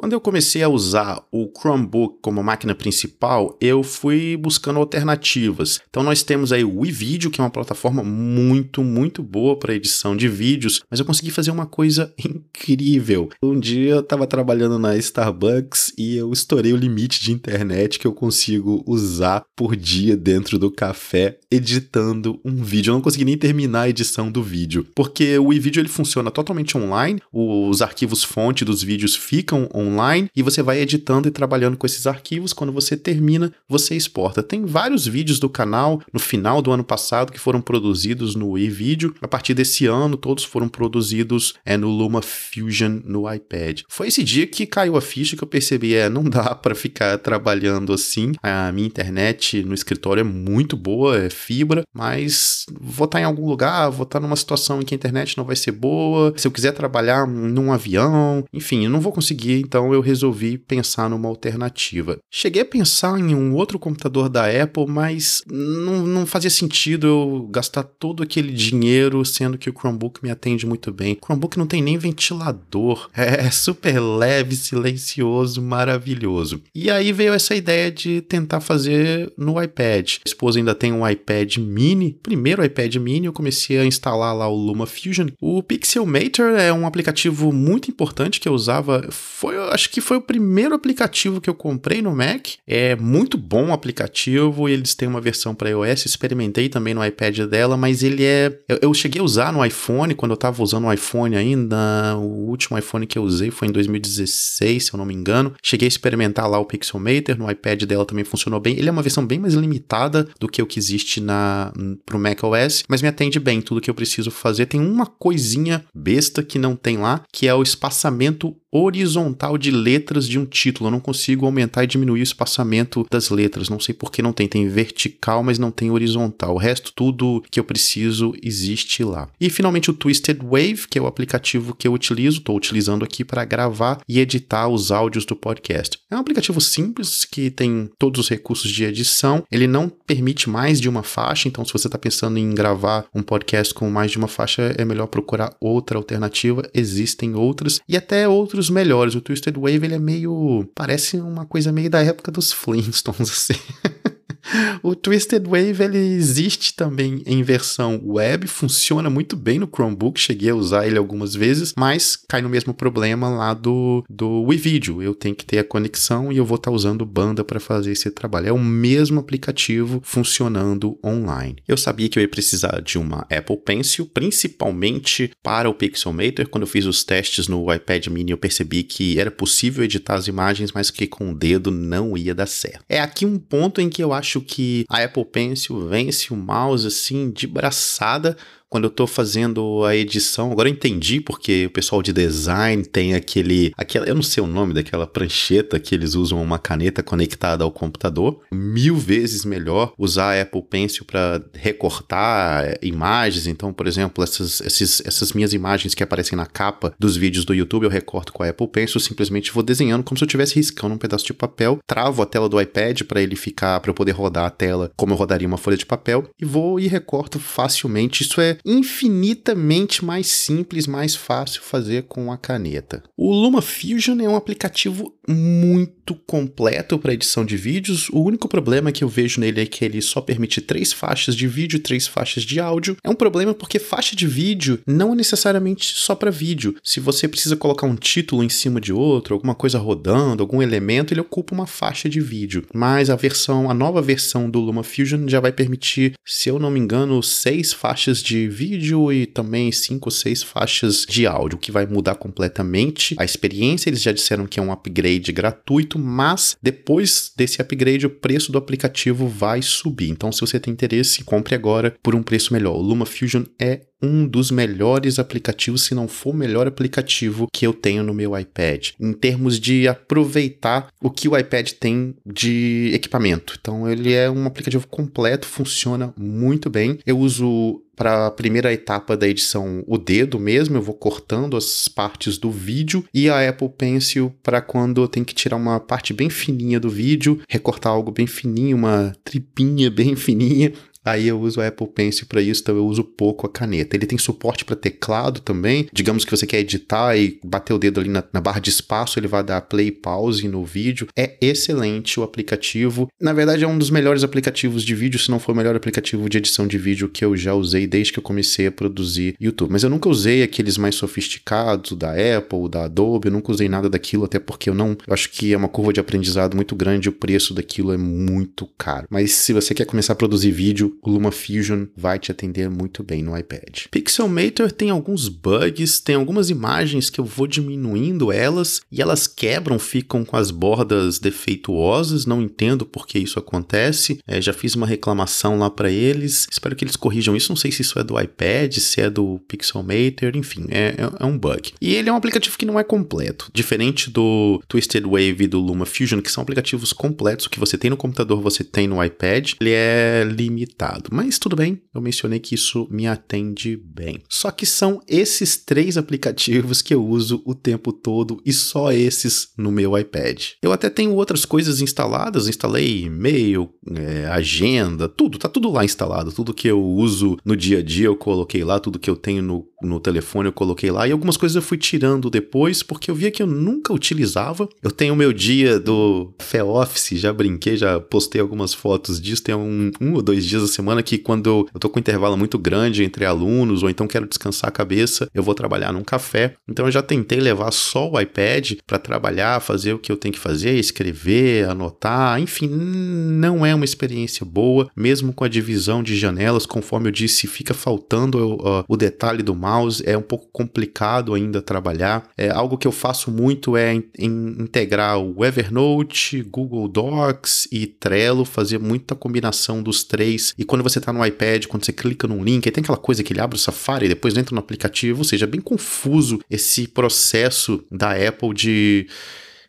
Quando 0.00 0.14
eu 0.14 0.20
comecei 0.20 0.62
a 0.62 0.68
usar 0.70 1.22
o 1.30 1.52
Chromebook 1.54 2.20
como 2.22 2.42
máquina 2.42 2.74
principal, 2.74 3.54
eu 3.60 3.82
fui 3.82 4.34
buscando 4.34 4.78
alternativas. 4.78 5.78
Então 5.90 6.02
nós 6.02 6.22
temos 6.22 6.54
aí 6.54 6.64
o 6.64 6.86
eVideo, 6.86 7.30
que 7.30 7.38
é 7.38 7.44
uma 7.44 7.50
plataforma 7.50 8.02
muito, 8.02 8.82
muito 8.82 9.22
boa 9.22 9.58
para 9.58 9.74
edição 9.74 10.16
de 10.16 10.26
vídeos, 10.26 10.80
mas 10.90 11.00
eu 11.00 11.04
consegui 11.04 11.30
fazer 11.30 11.50
uma 11.50 11.66
coisa 11.66 12.14
incrível. 12.18 13.28
Um 13.42 13.60
dia 13.60 13.90
eu 13.90 14.00
estava 14.00 14.26
trabalhando 14.26 14.78
na 14.78 14.96
Starbucks 14.96 15.92
e 15.98 16.16
eu 16.16 16.32
estourei 16.32 16.72
o 16.72 16.78
limite 16.78 17.22
de 17.22 17.30
internet 17.30 17.98
que 17.98 18.06
eu 18.06 18.14
consigo 18.14 18.82
usar 18.86 19.44
por 19.54 19.76
dia 19.76 20.16
dentro 20.16 20.58
do 20.58 20.70
café 20.70 21.38
editando 21.50 22.40
um 22.42 22.64
vídeo. 22.64 22.90
Eu 22.90 22.94
não 22.94 23.02
consegui 23.02 23.26
nem 23.26 23.36
terminar 23.36 23.82
a 23.82 23.90
edição 23.90 24.32
do 24.32 24.42
vídeo, 24.42 24.86
porque 24.94 25.38
o 25.38 25.52
eVideo 25.52 25.82
ele 25.82 25.90
funciona 25.90 26.30
totalmente 26.30 26.78
online, 26.78 27.20
os 27.30 27.82
arquivos 27.82 28.24
fonte 28.24 28.64
dos 28.64 28.82
vídeos 28.82 29.14
ficam 29.14 29.68
online 29.74 29.89
online 29.90 30.30
e 30.34 30.42
você 30.42 30.62
vai 30.62 30.80
editando 30.80 31.28
e 31.28 31.30
trabalhando 31.30 31.76
com 31.76 31.86
esses 31.86 32.06
arquivos. 32.06 32.52
Quando 32.52 32.72
você 32.72 32.96
termina, 32.96 33.52
você 33.68 33.96
exporta. 33.96 34.42
Tem 34.42 34.64
vários 34.64 35.06
vídeos 35.06 35.38
do 35.38 35.48
canal 35.48 36.00
no 36.12 36.20
final 36.20 36.62
do 36.62 36.70
ano 36.70 36.84
passado 36.84 37.32
que 37.32 37.38
foram 37.38 37.60
produzidos 37.60 38.34
no 38.34 38.56
eVideo. 38.58 39.14
A 39.20 39.28
partir 39.28 39.54
desse 39.54 39.86
ano, 39.86 40.16
todos 40.16 40.44
foram 40.44 40.68
produzidos 40.68 41.54
é, 41.64 41.76
no 41.76 41.88
Luma 41.88 42.22
Fusion 42.22 43.00
no 43.04 43.32
iPad. 43.32 43.82
Foi 43.88 44.08
esse 44.08 44.22
dia 44.22 44.46
que 44.46 44.66
caiu 44.66 44.96
a 44.96 45.00
ficha 45.00 45.36
que 45.36 45.44
eu 45.44 45.48
percebi: 45.48 45.94
é, 45.94 46.08
não 46.08 46.24
dá 46.24 46.54
para 46.56 46.74
ficar 46.74 47.18
trabalhando 47.18 47.92
assim. 47.92 48.32
A 48.42 48.70
minha 48.72 48.86
internet 48.86 49.62
no 49.62 49.74
escritório 49.74 50.20
é 50.20 50.24
muito 50.24 50.76
boa, 50.76 51.18
é 51.18 51.30
fibra, 51.30 51.82
mas 51.92 52.64
vou 52.80 53.04
estar 53.04 53.20
em 53.20 53.24
algum 53.24 53.46
lugar, 53.46 53.90
vou 53.90 54.04
estar 54.04 54.20
numa 54.20 54.36
situação 54.36 54.80
em 54.80 54.84
que 54.84 54.94
a 54.94 54.96
internet 54.96 55.36
não 55.36 55.44
vai 55.44 55.56
ser 55.56 55.72
boa. 55.72 56.32
Se 56.36 56.46
eu 56.46 56.52
quiser 56.52 56.72
trabalhar 56.72 57.26
num 57.26 57.72
avião, 57.72 58.44
enfim, 58.52 58.84
eu 58.84 58.90
não 58.90 59.00
vou 59.00 59.12
conseguir 59.12 59.60
então 59.70 59.94
eu 59.94 60.00
resolvi 60.00 60.58
pensar 60.58 61.08
numa 61.08 61.28
alternativa. 61.28 62.18
Cheguei 62.28 62.62
a 62.62 62.64
pensar 62.64 63.16
em 63.20 63.36
um 63.36 63.54
outro 63.54 63.78
computador 63.78 64.28
da 64.28 64.46
Apple, 64.46 64.84
mas 64.88 65.44
não, 65.48 66.04
não 66.04 66.26
fazia 66.26 66.50
sentido 66.50 67.06
eu 67.06 67.48
gastar 67.52 67.84
todo 67.84 68.20
aquele 68.20 68.52
dinheiro, 68.52 69.24
sendo 69.24 69.56
que 69.56 69.70
o 69.70 69.72
Chromebook 69.72 70.24
me 70.24 70.30
atende 70.30 70.66
muito 70.66 70.90
bem. 70.90 71.12
O 71.12 71.24
Chromebook 71.24 71.56
não 71.56 71.68
tem 71.68 71.80
nem 71.80 71.96
ventilador, 71.96 73.08
é 73.14 73.48
super 73.52 74.00
leve, 74.00 74.56
silencioso, 74.56 75.62
maravilhoso. 75.62 76.60
E 76.74 76.90
aí 76.90 77.12
veio 77.12 77.32
essa 77.32 77.54
ideia 77.54 77.92
de 77.92 78.22
tentar 78.22 78.60
fazer 78.60 79.32
no 79.38 79.62
iPad. 79.62 80.16
A 80.16 80.28
esposa 80.28 80.58
ainda 80.58 80.74
tem 80.74 80.92
um 80.92 81.08
iPad 81.08 81.58
mini, 81.58 82.18
primeiro 82.20 82.64
iPad 82.64 82.96
mini, 82.96 83.26
eu 83.26 83.32
comecei 83.32 83.78
a 83.78 83.86
instalar 83.86 84.34
lá 84.34 84.48
o 84.48 84.56
Luma 84.56 84.86
Fusion. 84.86 85.28
O 85.40 85.62
Pixelmator 85.62 86.58
é 86.58 86.72
um 86.72 86.88
aplicativo 86.88 87.52
muito 87.52 87.88
importante 87.88 88.40
que 88.40 88.48
eu 88.48 88.52
usava, 88.52 89.06
foi 89.12 89.59
acho 89.70 89.90
que 89.90 90.00
foi 90.00 90.16
o 90.16 90.20
primeiro 90.20 90.74
aplicativo 90.74 91.40
que 91.40 91.48
eu 91.48 91.54
comprei 91.54 92.02
no 92.02 92.14
Mac. 92.14 92.48
É 92.66 92.96
muito 92.96 93.36
bom 93.36 93.68
o 93.68 93.72
aplicativo, 93.72 94.68
eles 94.68 94.94
têm 94.94 95.08
uma 95.08 95.20
versão 95.20 95.54
para 95.54 95.70
iOS, 95.70 96.06
experimentei 96.06 96.68
também 96.68 96.94
no 96.94 97.04
iPad 97.04 97.40
dela, 97.40 97.76
mas 97.76 98.02
ele 98.02 98.24
é. 98.24 98.58
Eu, 98.68 98.78
eu 98.82 98.94
cheguei 98.94 99.20
a 99.20 99.24
usar 99.24 99.52
no 99.52 99.64
iPhone, 99.64 100.14
quando 100.14 100.32
eu 100.32 100.34
estava 100.36 100.62
usando 100.62 100.86
o 100.86 100.92
iPhone 100.92 101.36
ainda. 101.36 102.16
O 102.16 102.48
último 102.48 102.78
iPhone 102.78 103.06
que 103.06 103.18
eu 103.18 103.22
usei 103.22 103.50
foi 103.50 103.68
em 103.68 103.72
2016, 103.72 104.86
se 104.86 104.92
eu 104.92 104.98
não 104.98 105.04
me 105.04 105.14
engano. 105.14 105.54
Cheguei 105.62 105.86
a 105.86 105.88
experimentar 105.88 106.48
lá 106.48 106.58
o 106.58 106.64
Pixelmator, 106.64 107.38
no 107.38 107.50
iPad 107.50 107.84
dela 107.84 108.04
também 108.04 108.24
funcionou 108.24 108.60
bem. 108.60 108.76
Ele 108.76 108.88
é 108.88 108.92
uma 108.92 109.02
versão 109.02 109.26
bem 109.26 109.38
mais 109.38 109.54
limitada 109.54 110.28
do 110.38 110.48
que 110.48 110.62
o 110.62 110.66
que 110.66 110.78
existe 110.78 111.20
na 111.20 111.72
pro 112.04 112.18
macOS, 112.18 112.84
mas 112.88 113.02
me 113.02 113.08
atende 113.08 113.38
bem 113.38 113.60
tudo 113.60 113.80
que 113.80 113.90
eu 113.90 113.94
preciso 113.94 114.30
fazer. 114.30 114.66
Tem 114.66 114.80
uma 114.80 115.06
coisinha 115.06 115.84
besta 115.94 116.42
que 116.42 116.58
não 116.58 116.76
tem 116.76 116.98
lá, 116.98 117.22
que 117.32 117.46
é 117.46 117.54
o 117.54 117.62
espaçamento 117.62 118.56
horizontal 118.72 119.58
de 119.58 119.70
letras 119.70 120.26
de 120.26 120.38
um 120.38 120.44
título. 120.44 120.88
Eu 120.88 120.92
não 120.92 121.00
consigo 121.00 121.46
aumentar 121.46 121.84
e 121.84 121.86
diminuir 121.86 122.20
o 122.20 122.22
espaçamento 122.22 123.06
das 123.10 123.30
letras. 123.30 123.68
Não 123.68 123.80
sei 123.80 123.94
por 123.94 124.10
que 124.10 124.22
não 124.22 124.32
tem. 124.32 124.48
Tem 124.48 124.68
vertical, 124.68 125.42
mas 125.42 125.58
não 125.58 125.70
tem 125.70 125.90
horizontal. 125.90 126.54
O 126.54 126.58
resto, 126.58 126.92
tudo 126.94 127.42
que 127.50 127.58
eu 127.58 127.64
preciso, 127.64 128.34
existe 128.42 129.04
lá. 129.04 129.28
E 129.40 129.48
finalmente 129.50 129.90
o 129.90 129.94
Twisted 129.94 130.40
Wave, 130.42 130.88
que 130.88 130.98
é 130.98 131.02
o 131.02 131.06
aplicativo 131.06 131.74
que 131.74 131.86
eu 131.86 131.92
utilizo, 131.92 132.38
estou 132.38 132.56
utilizando 132.56 133.04
aqui 133.04 133.24
para 133.24 133.44
gravar 133.44 134.00
e 134.08 134.18
editar 134.18 134.68
os 134.68 134.90
áudios 134.90 135.24
do 135.24 135.36
podcast. 135.36 135.98
É 136.10 136.16
um 136.16 136.20
aplicativo 136.20 136.60
simples 136.60 137.24
que 137.24 137.50
tem 137.50 137.90
todos 137.98 138.20
os 138.20 138.28
recursos 138.28 138.70
de 138.70 138.84
edição. 138.84 139.44
Ele 139.50 139.66
não 139.66 139.88
permite 139.88 140.48
mais 140.48 140.80
de 140.80 140.88
uma 140.88 141.02
faixa, 141.02 141.48
então 141.48 141.64
se 141.64 141.72
você 141.72 141.88
está 141.88 141.98
pensando 141.98 142.38
em 142.38 142.54
gravar 142.54 143.06
um 143.14 143.22
podcast 143.22 143.72
com 143.72 143.88
mais 143.90 144.10
de 144.10 144.18
uma 144.18 144.28
faixa, 144.28 144.74
é 144.76 144.84
melhor 144.84 145.06
procurar 145.06 145.54
outra 145.60 145.96
alternativa. 145.96 146.62
Existem 146.74 147.34
outras 147.34 147.80
e 147.88 147.96
até 147.96 148.28
outros 148.28 148.59
outros 148.60 148.70
melhores. 148.70 149.14
O 149.14 149.20
Twisted 149.20 149.56
Wave 149.56 149.84
ele 149.84 149.94
é 149.94 149.98
meio. 149.98 150.68
parece 150.74 151.16
uma 151.16 151.46
coisa 151.46 151.72
meio 151.72 151.88
da 151.88 152.02
época 152.02 152.30
dos 152.30 152.52
Flintstones, 152.52 153.30
assim. 153.30 153.54
o 154.82 154.94
Twisted 154.94 155.44
Wave 155.46 155.82
ele 155.82 155.98
existe 155.98 156.74
também 156.74 157.22
em 157.26 157.42
versão 157.42 158.00
web, 158.04 158.46
funciona 158.46 159.10
muito 159.10 159.36
bem 159.36 159.58
no 159.58 159.68
Chromebook, 159.72 160.20
cheguei 160.20 160.50
a 160.50 160.54
usar 160.54 160.86
ele 160.86 160.98
algumas 160.98 161.34
vezes, 161.34 161.74
mas 161.76 162.16
cai 162.28 162.42
no 162.42 162.48
mesmo 162.48 162.74
problema 162.74 163.28
lá 163.28 163.54
do, 163.54 164.04
do 164.08 164.42
WeVideo. 164.42 165.02
Eu 165.02 165.14
tenho 165.14 165.34
que 165.34 165.44
ter 165.44 165.58
a 165.58 165.64
conexão 165.64 166.32
e 166.32 166.36
eu 166.36 166.44
vou 166.44 166.56
estar 166.56 166.70
tá 166.70 166.74
usando 166.74 167.04
banda 167.06 167.44
para 167.44 167.60
fazer 167.60 167.92
esse 167.92 168.10
trabalho. 168.10 168.48
É 168.48 168.52
o 168.52 168.58
mesmo 168.58 169.20
aplicativo 169.20 170.00
funcionando 170.04 170.98
online. 171.04 171.56
Eu 171.66 171.76
sabia 171.76 172.08
que 172.08 172.18
eu 172.18 172.22
ia 172.22 172.28
precisar 172.28 172.80
de 172.80 172.98
uma 172.98 173.26
Apple 173.30 173.58
Pencil, 173.64 174.06
principalmente 174.06 175.30
para 175.42 175.68
o 175.68 175.74
Pixelmator. 175.74 176.48
Quando 176.48 176.62
eu 176.62 176.68
fiz 176.68 176.86
os 176.86 177.04
testes 177.04 177.48
no 177.48 177.72
iPad 177.72 178.06
mini, 178.08 178.30
eu 178.30 178.38
percebi 178.38 178.82
que 178.82 179.18
era 179.18 179.30
possível 179.30 179.84
editar 179.84 180.14
as 180.14 180.26
imagens, 180.26 180.72
mas 180.72 180.90
que 180.90 181.06
com 181.06 181.30
o 181.30 181.34
dedo 181.34 181.70
não 181.70 182.16
ia 182.16 182.34
dar 182.34 182.46
certo. 182.46 182.84
É 182.88 183.00
aqui 183.00 183.24
um 183.24 183.38
ponto 183.38 183.80
em 183.80 183.88
que 183.88 184.02
eu 184.02 184.12
acho 184.12 184.39
que 184.40 184.84
a 184.88 185.02
Apple 185.02 185.24
Pencil 185.24 185.88
vence 185.88 186.32
o 186.32 186.36
mouse 186.36 186.86
assim 186.86 187.30
de 187.30 187.46
braçada 187.46 188.36
quando 188.70 188.84
eu 188.84 188.90
tô 188.90 189.04
fazendo 189.04 189.84
a 189.84 189.96
edição, 189.96 190.52
agora 190.52 190.68
eu 190.68 190.72
entendi 190.72 191.20
porque 191.20 191.66
o 191.66 191.70
pessoal 191.70 192.00
de 192.00 192.12
design 192.12 192.84
tem 192.84 193.14
aquele, 193.14 193.72
aquela, 193.76 194.06
eu 194.06 194.14
não 194.14 194.22
sei 194.22 194.40
o 194.42 194.46
nome 194.46 194.72
daquela 194.72 195.08
prancheta 195.08 195.80
que 195.80 195.92
eles 195.92 196.14
usam 196.14 196.40
uma 196.40 196.56
caneta 196.56 197.02
conectada 197.02 197.64
ao 197.64 197.72
computador. 197.72 198.40
Mil 198.52 198.96
vezes 198.96 199.44
melhor 199.44 199.92
usar 199.98 200.34
a 200.34 200.42
Apple 200.42 200.62
Pencil 200.62 201.04
para 201.04 201.42
recortar 201.52 202.78
imagens. 202.80 203.48
Então, 203.48 203.72
por 203.72 203.88
exemplo, 203.88 204.22
essas, 204.22 204.60
esses, 204.60 205.02
essas 205.04 205.32
minhas 205.32 205.52
imagens 205.52 205.92
que 205.92 206.04
aparecem 206.04 206.36
na 206.36 206.46
capa 206.46 206.94
dos 206.96 207.16
vídeos 207.16 207.44
do 207.44 207.52
YouTube, 207.52 207.84
eu 207.84 207.90
recorto 207.90 208.32
com 208.32 208.44
a 208.44 208.48
Apple 208.50 208.68
Pencil, 208.68 209.00
simplesmente 209.00 209.50
vou 209.50 209.64
desenhando 209.64 210.04
como 210.04 210.16
se 210.16 210.22
eu 210.22 210.26
estivesse 210.26 210.54
riscando 210.54 210.94
um 210.94 210.98
pedaço 210.98 211.26
de 211.26 211.34
papel, 211.34 211.80
travo 211.88 212.22
a 212.22 212.26
tela 212.26 212.48
do 212.48 212.60
iPad 212.60 213.02
para 213.02 213.20
ele 213.20 213.34
ficar, 213.34 213.80
para 213.80 213.90
eu 213.90 213.94
poder 213.94 214.12
rodar 214.12 214.44
a 214.44 214.50
tela 214.50 214.92
como 214.96 215.12
eu 215.12 215.16
rodaria 215.16 215.48
uma 215.48 215.58
folha 215.58 215.76
de 215.76 215.86
papel 215.86 216.30
e 216.40 216.44
vou 216.44 216.78
e 216.78 216.86
recorto 216.86 217.40
facilmente. 217.40 218.22
Isso 218.22 218.40
é 218.40 218.59
infinitamente 218.64 220.04
mais 220.04 220.26
simples, 220.26 220.86
mais 220.86 221.14
fácil 221.14 221.62
fazer 221.62 222.04
com 222.04 222.32
a 222.32 222.38
caneta. 222.38 223.02
O 223.16 223.32
LumaFusion 223.32 224.20
é 224.20 224.28
um 224.28 224.36
aplicativo 224.36 225.14
muito 225.28 225.99
completo 226.14 226.98
para 226.98 227.14
edição 227.14 227.44
de 227.44 227.56
vídeos. 227.56 228.08
O 228.10 228.20
único 228.20 228.48
problema 228.48 228.92
que 228.92 229.04
eu 229.04 229.08
vejo 229.08 229.40
nele 229.40 229.60
é 229.60 229.66
que 229.66 229.84
ele 229.84 230.00
só 230.00 230.20
permite 230.20 230.60
três 230.60 230.92
faixas 230.92 231.36
de 231.36 231.46
vídeo 231.46 231.76
e 231.76 231.80
três 231.80 232.06
faixas 232.06 232.42
de 232.42 232.60
áudio. 232.60 232.96
É 233.02 233.10
um 233.10 233.14
problema 233.14 233.54
porque 233.54 233.78
faixa 233.78 234.16
de 234.16 234.26
vídeo 234.26 234.80
não 234.86 235.12
é 235.12 235.16
necessariamente 235.16 235.84
só 235.84 236.14
para 236.14 236.30
vídeo. 236.30 236.76
Se 236.82 237.00
você 237.00 237.28
precisa 237.28 237.56
colocar 237.56 237.86
um 237.86 237.96
título 237.96 238.42
em 238.42 238.48
cima 238.48 238.80
de 238.80 238.92
outro, 238.92 239.34
alguma 239.34 239.54
coisa 239.54 239.78
rodando, 239.78 240.42
algum 240.42 240.62
elemento, 240.62 241.12
ele 241.12 241.20
ocupa 241.20 241.54
uma 241.54 241.66
faixa 241.66 242.08
de 242.08 242.20
vídeo. 242.20 242.64
Mas 242.74 243.10
a 243.10 243.16
versão, 243.16 243.70
a 243.70 243.74
nova 243.74 244.02
versão 244.02 244.50
do 244.50 244.60
LumaFusion 244.60 245.28
já 245.28 245.40
vai 245.40 245.52
permitir, 245.52 246.14
se 246.26 246.48
eu 246.48 246.58
não 246.58 246.70
me 246.70 246.80
engano, 246.80 247.22
seis 247.22 247.72
faixas 247.72 248.22
de 248.22 248.48
vídeo 248.48 249.12
e 249.12 249.26
também 249.26 249.70
cinco 249.70 250.08
ou 250.08 250.10
seis 250.10 250.42
faixas 250.42 251.04
de 251.08 251.26
áudio, 251.26 251.58
que 251.58 251.72
vai 251.72 251.86
mudar 251.86 252.14
completamente 252.14 253.14
a 253.18 253.24
experiência. 253.24 253.88
Eles 253.88 254.02
já 254.02 254.12
disseram 254.12 254.46
que 254.46 254.58
é 254.58 254.62
um 254.62 254.72
upgrade 254.72 255.32
gratuito, 255.32 255.98
mas 256.00 256.56
depois 256.62 257.32
desse 257.36 257.60
upgrade 257.60 258.06
o 258.06 258.10
preço 258.10 258.50
do 258.50 258.58
aplicativo 258.58 259.28
vai 259.28 259.62
subir. 259.62 260.10
Então, 260.10 260.32
se 260.32 260.40
você 260.40 260.58
tem 260.58 260.72
interesse, 260.72 261.24
compre 261.24 261.54
agora 261.54 261.94
por 262.02 262.14
um 262.14 262.22
preço 262.22 262.52
melhor. 262.52 262.76
O 262.76 262.82
LumaFusion 262.82 263.44
é 263.58 263.82
um 264.02 264.26
dos 264.26 264.50
melhores 264.50 265.18
aplicativos, 265.18 265.82
se 265.82 265.94
não 265.94 266.08
for 266.08 266.30
o 266.30 266.36
melhor 266.36 266.66
aplicativo 266.66 267.46
que 267.52 267.66
eu 267.66 267.72
tenho 267.72 268.02
no 268.02 268.14
meu 268.14 268.38
iPad, 268.38 268.90
em 268.98 269.12
termos 269.12 269.60
de 269.60 269.86
aproveitar 269.86 270.88
o 271.02 271.10
que 271.10 271.28
o 271.28 271.36
iPad 271.36 271.70
tem 271.72 272.14
de 272.24 272.90
equipamento. 272.94 273.56
Então, 273.60 273.88
ele 273.88 274.12
é 274.12 274.30
um 274.30 274.46
aplicativo 274.46 274.86
completo, 274.88 275.46
funciona 275.46 276.14
muito 276.16 276.70
bem. 276.70 276.98
Eu 277.04 277.18
uso 277.18 277.82
para 278.00 278.28
a 278.28 278.30
primeira 278.30 278.72
etapa 278.72 279.14
da 279.14 279.28
edição 279.28 279.84
o 279.86 279.98
dedo 279.98 280.40
mesmo, 280.40 280.74
eu 280.74 280.80
vou 280.80 280.94
cortando 280.94 281.54
as 281.54 281.86
partes 281.86 282.38
do 282.38 282.50
vídeo, 282.50 283.04
e 283.12 283.28
a 283.28 283.46
Apple 283.46 283.68
Pencil 283.68 284.34
para 284.42 284.62
quando 284.62 285.02
eu 285.02 285.08
tenho 285.08 285.26
que 285.26 285.34
tirar 285.34 285.56
uma 285.56 285.78
parte 285.78 286.14
bem 286.14 286.30
fininha 286.30 286.80
do 286.80 286.88
vídeo, 286.88 287.42
recortar 287.46 287.92
algo 287.92 288.10
bem 288.10 288.26
fininho, 288.26 288.74
uma 288.74 289.12
tripinha 289.22 289.90
bem 289.90 290.16
fininha, 290.16 290.72
Aí 291.04 291.28
eu 291.28 291.40
uso 291.40 291.60
a 291.60 291.66
Apple 291.66 291.86
Pencil 291.88 292.26
para 292.26 292.42
isso, 292.42 292.62
então 292.62 292.76
eu 292.76 292.86
uso 292.86 293.02
pouco 293.02 293.46
a 293.46 293.50
caneta. 293.50 293.96
Ele 293.96 294.06
tem 294.06 294.18
suporte 294.18 294.64
para 294.64 294.76
teclado 294.76 295.40
também. 295.40 295.88
Digamos 295.92 296.24
que 296.24 296.30
você 296.30 296.46
quer 296.46 296.60
editar 296.60 297.16
e 297.16 297.38
bater 297.42 297.72
o 297.72 297.78
dedo 297.78 298.00
ali 298.00 298.10
na, 298.10 298.22
na, 298.32 298.40
barra 298.40 298.60
de 298.60 298.70
espaço, 298.70 299.18
ele 299.18 299.26
vai 299.26 299.42
dar 299.42 299.60
play 299.62 299.90
pause 299.90 300.46
no 300.46 300.64
vídeo. 300.64 301.08
É 301.16 301.36
excelente 301.40 302.20
o 302.20 302.22
aplicativo. 302.22 303.08
Na 303.20 303.32
verdade, 303.32 303.64
é 303.64 303.68
um 303.68 303.78
dos 303.78 303.90
melhores 303.90 304.22
aplicativos 304.22 304.84
de 304.84 304.94
vídeo, 304.94 305.18
se 305.18 305.30
não 305.30 305.40
for 305.40 305.52
o 305.52 305.56
melhor 305.56 305.74
aplicativo 305.74 306.28
de 306.28 306.38
edição 306.38 306.66
de 306.66 306.76
vídeo 306.76 307.08
que 307.08 307.24
eu 307.24 307.36
já 307.36 307.54
usei 307.54 307.86
desde 307.86 308.12
que 308.12 308.18
eu 308.18 308.22
comecei 308.22 308.66
a 308.66 308.72
produzir 308.72 309.34
YouTube. 309.40 309.70
Mas 309.70 309.82
eu 309.82 309.90
nunca 309.90 310.08
usei 310.08 310.42
aqueles 310.42 310.76
mais 310.76 310.94
sofisticados 310.94 311.96
da 311.96 312.12
Apple, 312.12 312.68
da 312.68 312.84
Adobe, 312.84 313.28
eu 313.28 313.32
nunca 313.32 313.52
usei 313.52 313.68
nada 313.68 313.88
daquilo, 313.88 314.24
até 314.24 314.38
porque 314.38 314.68
eu 314.68 314.74
não. 314.74 314.96
Eu 315.06 315.14
acho 315.14 315.30
que 315.30 315.52
é 315.52 315.56
uma 315.56 315.68
curva 315.68 315.92
de 315.92 316.00
aprendizado 316.00 316.54
muito 316.54 316.76
grande, 316.76 317.08
o 317.08 317.12
preço 317.12 317.54
daquilo 317.54 317.92
é 317.92 317.96
muito 317.96 318.68
caro. 318.76 319.06
Mas 319.10 319.32
se 319.32 319.52
você 319.52 319.74
quer 319.74 319.86
começar 319.86 320.12
a 320.12 320.16
produzir 320.16 320.50
vídeo, 320.50 320.89
o 321.02 321.10
LumaFusion 321.10 321.86
vai 321.96 322.18
te 322.18 322.30
atender 322.30 322.68
muito 322.70 323.02
bem 323.02 323.22
no 323.22 323.36
iPad. 323.36 323.86
Pixelmator 323.90 324.70
tem 324.72 324.90
alguns 324.90 325.28
bugs, 325.28 326.00
tem 326.00 326.14
algumas 326.14 326.50
imagens 326.50 327.10
que 327.10 327.20
eu 327.20 327.24
vou 327.24 327.46
diminuindo 327.46 328.32
elas 328.32 328.80
e 328.90 329.00
elas 329.00 329.26
quebram, 329.26 329.78
ficam 329.78 330.24
com 330.24 330.36
as 330.36 330.50
bordas 330.50 331.18
defeituosas. 331.18 332.26
Não 332.26 332.42
entendo 332.42 332.84
por 332.84 333.06
que 333.06 333.18
isso 333.18 333.38
acontece. 333.38 334.18
É, 334.26 334.40
já 334.40 334.52
fiz 334.52 334.74
uma 334.74 334.86
reclamação 334.86 335.58
lá 335.58 335.70
para 335.70 335.90
eles. 335.90 336.46
Espero 336.50 336.74
que 336.76 336.84
eles 336.84 336.96
corrijam 336.96 337.36
isso. 337.36 337.50
Não 337.50 337.56
sei 337.56 337.70
se 337.70 337.82
isso 337.82 337.98
é 337.98 338.04
do 338.04 338.18
iPad, 338.20 338.76
se 338.76 339.00
é 339.00 339.10
do 339.10 339.40
Pixelmator, 339.48 340.32
enfim, 340.34 340.66
é, 340.70 340.94
é, 340.98 341.10
é 341.20 341.24
um 341.24 341.38
bug. 341.38 341.72
E 341.80 341.94
ele 341.94 342.08
é 342.08 342.12
um 342.12 342.16
aplicativo 342.16 342.56
que 342.56 342.66
não 342.66 342.78
é 342.78 342.84
completo, 342.84 343.50
diferente 343.52 344.10
do 344.10 344.62
Twisted 344.68 345.04
Wave 345.04 345.44
e 345.44 345.46
do 345.46 345.60
LumaFusion, 345.60 346.20
que 346.20 346.30
são 346.30 346.42
aplicativos 346.42 346.92
completos. 346.92 347.46
O 347.46 347.50
que 347.50 347.58
você 347.58 347.76
tem 347.76 347.90
no 347.90 347.96
computador, 347.96 348.40
você 348.40 348.64
tem 348.64 348.86
no 348.86 349.02
iPad. 349.02 349.52
Ele 349.60 349.70
é 349.72 350.24
limitado 350.30 350.79
limitado. 350.80 351.10
Mas 351.12 351.38
tudo 351.38 351.54
bem, 351.54 351.82
eu 351.94 352.00
mencionei 352.00 352.38
que 352.38 352.54
isso 352.54 352.88
me 352.90 353.06
atende 353.06 353.76
bem. 353.76 354.20
Só 354.28 354.50
que 354.50 354.64
são 354.64 355.00
esses 355.06 355.56
três 355.56 355.96
aplicativos 355.96 356.80
que 356.80 356.94
eu 356.94 357.04
uso 357.04 357.42
o 357.44 357.54
tempo 357.54 357.92
todo 357.92 358.40
e 358.44 358.52
só 358.52 358.90
esses 358.90 359.48
no 359.56 359.70
meu 359.70 359.96
iPad. 359.98 360.42
Eu 360.62 360.72
até 360.72 360.88
tenho 360.88 361.14
outras 361.14 361.44
coisas 361.44 361.80
instaladas, 361.80 362.48
instalei 362.48 363.02
e-mail, 363.02 363.70
é, 363.94 364.26
agenda, 364.26 365.08
tudo, 365.08 365.38
tá 365.38 365.48
tudo 365.48 365.70
lá 365.70 365.84
instalado. 365.84 366.32
Tudo 366.32 366.54
que 366.54 366.68
eu 366.68 366.82
uso 366.82 367.36
no 367.44 367.56
dia 367.56 367.78
a 367.78 367.82
dia 367.82 368.06
eu 368.06 368.16
coloquei 368.16 368.64
lá, 368.64 368.80
tudo 368.80 368.98
que 368.98 369.10
eu 369.10 369.16
tenho 369.16 369.42
no, 369.42 369.66
no 369.82 370.00
telefone 370.00 370.48
eu 370.48 370.52
coloquei 370.52 370.90
lá 370.90 371.06
e 371.06 371.12
algumas 371.12 371.36
coisas 371.36 371.56
eu 371.56 371.62
fui 371.62 371.76
tirando 371.76 372.30
depois 372.30 372.82
porque 372.82 373.10
eu 373.10 373.14
via 373.14 373.30
que 373.30 373.42
eu 373.42 373.46
nunca 373.46 373.92
utilizava. 373.92 374.68
Eu 374.82 374.90
tenho 374.90 375.14
o 375.14 375.16
meu 375.16 375.32
dia 375.32 375.78
do 375.78 376.32
Fé 376.40 376.62
Office, 376.62 377.20
já 377.20 377.32
brinquei, 377.32 377.76
já 377.76 378.00
postei 378.00 378.40
algumas 378.40 378.72
fotos 378.72 379.20
disso, 379.20 379.42
tem 379.42 379.54
um, 379.54 379.90
um 380.00 380.14
ou 380.14 380.22
dois 380.22 380.46
dias 380.46 380.69
semana 380.70 381.02
que 381.02 381.18
quando 381.18 381.68
eu 381.72 381.80
tô 381.80 381.88
com 381.88 381.98
um 381.98 382.00
intervalo 382.00 382.36
muito 382.36 382.58
grande 382.58 383.04
entre 383.04 383.24
alunos, 383.24 383.82
ou 383.82 383.90
então 383.90 384.06
quero 384.06 384.26
descansar 384.26 384.68
a 384.68 384.72
cabeça, 384.72 385.28
eu 385.34 385.42
vou 385.42 385.54
trabalhar 385.54 385.92
num 385.92 386.02
café. 386.02 386.54
Então 386.68 386.86
eu 386.86 386.92
já 386.92 387.02
tentei 387.02 387.40
levar 387.40 387.70
só 387.72 388.10
o 388.10 388.20
iPad 388.20 388.72
para 388.86 388.98
trabalhar, 388.98 389.60
fazer 389.60 389.92
o 389.92 389.98
que 389.98 390.10
eu 390.10 390.16
tenho 390.16 390.32
que 390.32 390.38
fazer, 390.38 390.78
escrever, 390.78 391.68
anotar, 391.68 392.40
enfim, 392.40 392.68
não 392.68 393.64
é 393.64 393.74
uma 393.74 393.84
experiência 393.84 394.44
boa, 394.44 394.90
mesmo 394.96 395.32
com 395.32 395.44
a 395.44 395.48
divisão 395.48 396.02
de 396.02 396.16
janelas, 396.16 396.66
conforme 396.66 397.08
eu 397.08 397.12
disse, 397.12 397.46
fica 397.46 397.74
faltando 397.74 398.54
uh, 398.54 398.84
o 398.88 398.96
detalhe 398.96 399.42
do 399.42 399.54
mouse, 399.54 400.02
é 400.06 400.16
um 400.16 400.22
pouco 400.22 400.48
complicado 400.52 401.34
ainda 401.34 401.60
trabalhar. 401.62 402.28
É 402.36 402.50
algo 402.50 402.78
que 402.78 402.86
eu 402.86 402.92
faço 402.92 403.30
muito 403.30 403.76
é 403.76 403.94
in, 403.94 404.04
in, 404.18 404.56
integrar 404.62 405.18
o 405.18 405.44
Evernote, 405.44 406.42
Google 406.42 406.88
Docs 406.88 407.68
e 407.70 407.86
Trello, 407.86 408.44
fazer 408.44 408.78
muita 408.78 409.14
combinação 409.14 409.82
dos 409.82 410.04
três 410.04 410.54
e 410.60 410.64
quando 410.64 410.82
você 410.82 410.98
está 410.98 411.10
no 411.10 411.24
iPad, 411.24 411.64
quando 411.64 411.86
você 411.86 411.92
clica 411.92 412.28
num 412.28 412.44
link, 412.44 412.66
aí 412.66 412.70
tem 412.70 412.82
aquela 412.82 412.98
coisa 412.98 413.22
que 413.22 413.32
ele 413.32 413.40
abre 413.40 413.56
o 413.56 413.58
Safari 413.58 414.04
e 414.04 414.08
depois 414.10 414.36
entra 414.36 414.54
no 414.54 414.60
aplicativo, 414.60 415.20
ou 415.20 415.24
seja, 415.24 415.46
é 415.46 415.48
bem 415.48 415.58
confuso 415.58 416.38
esse 416.50 416.86
processo 416.86 417.82
da 417.90 418.10
Apple 418.12 418.52
de. 418.52 419.06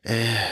É... 0.04 0.51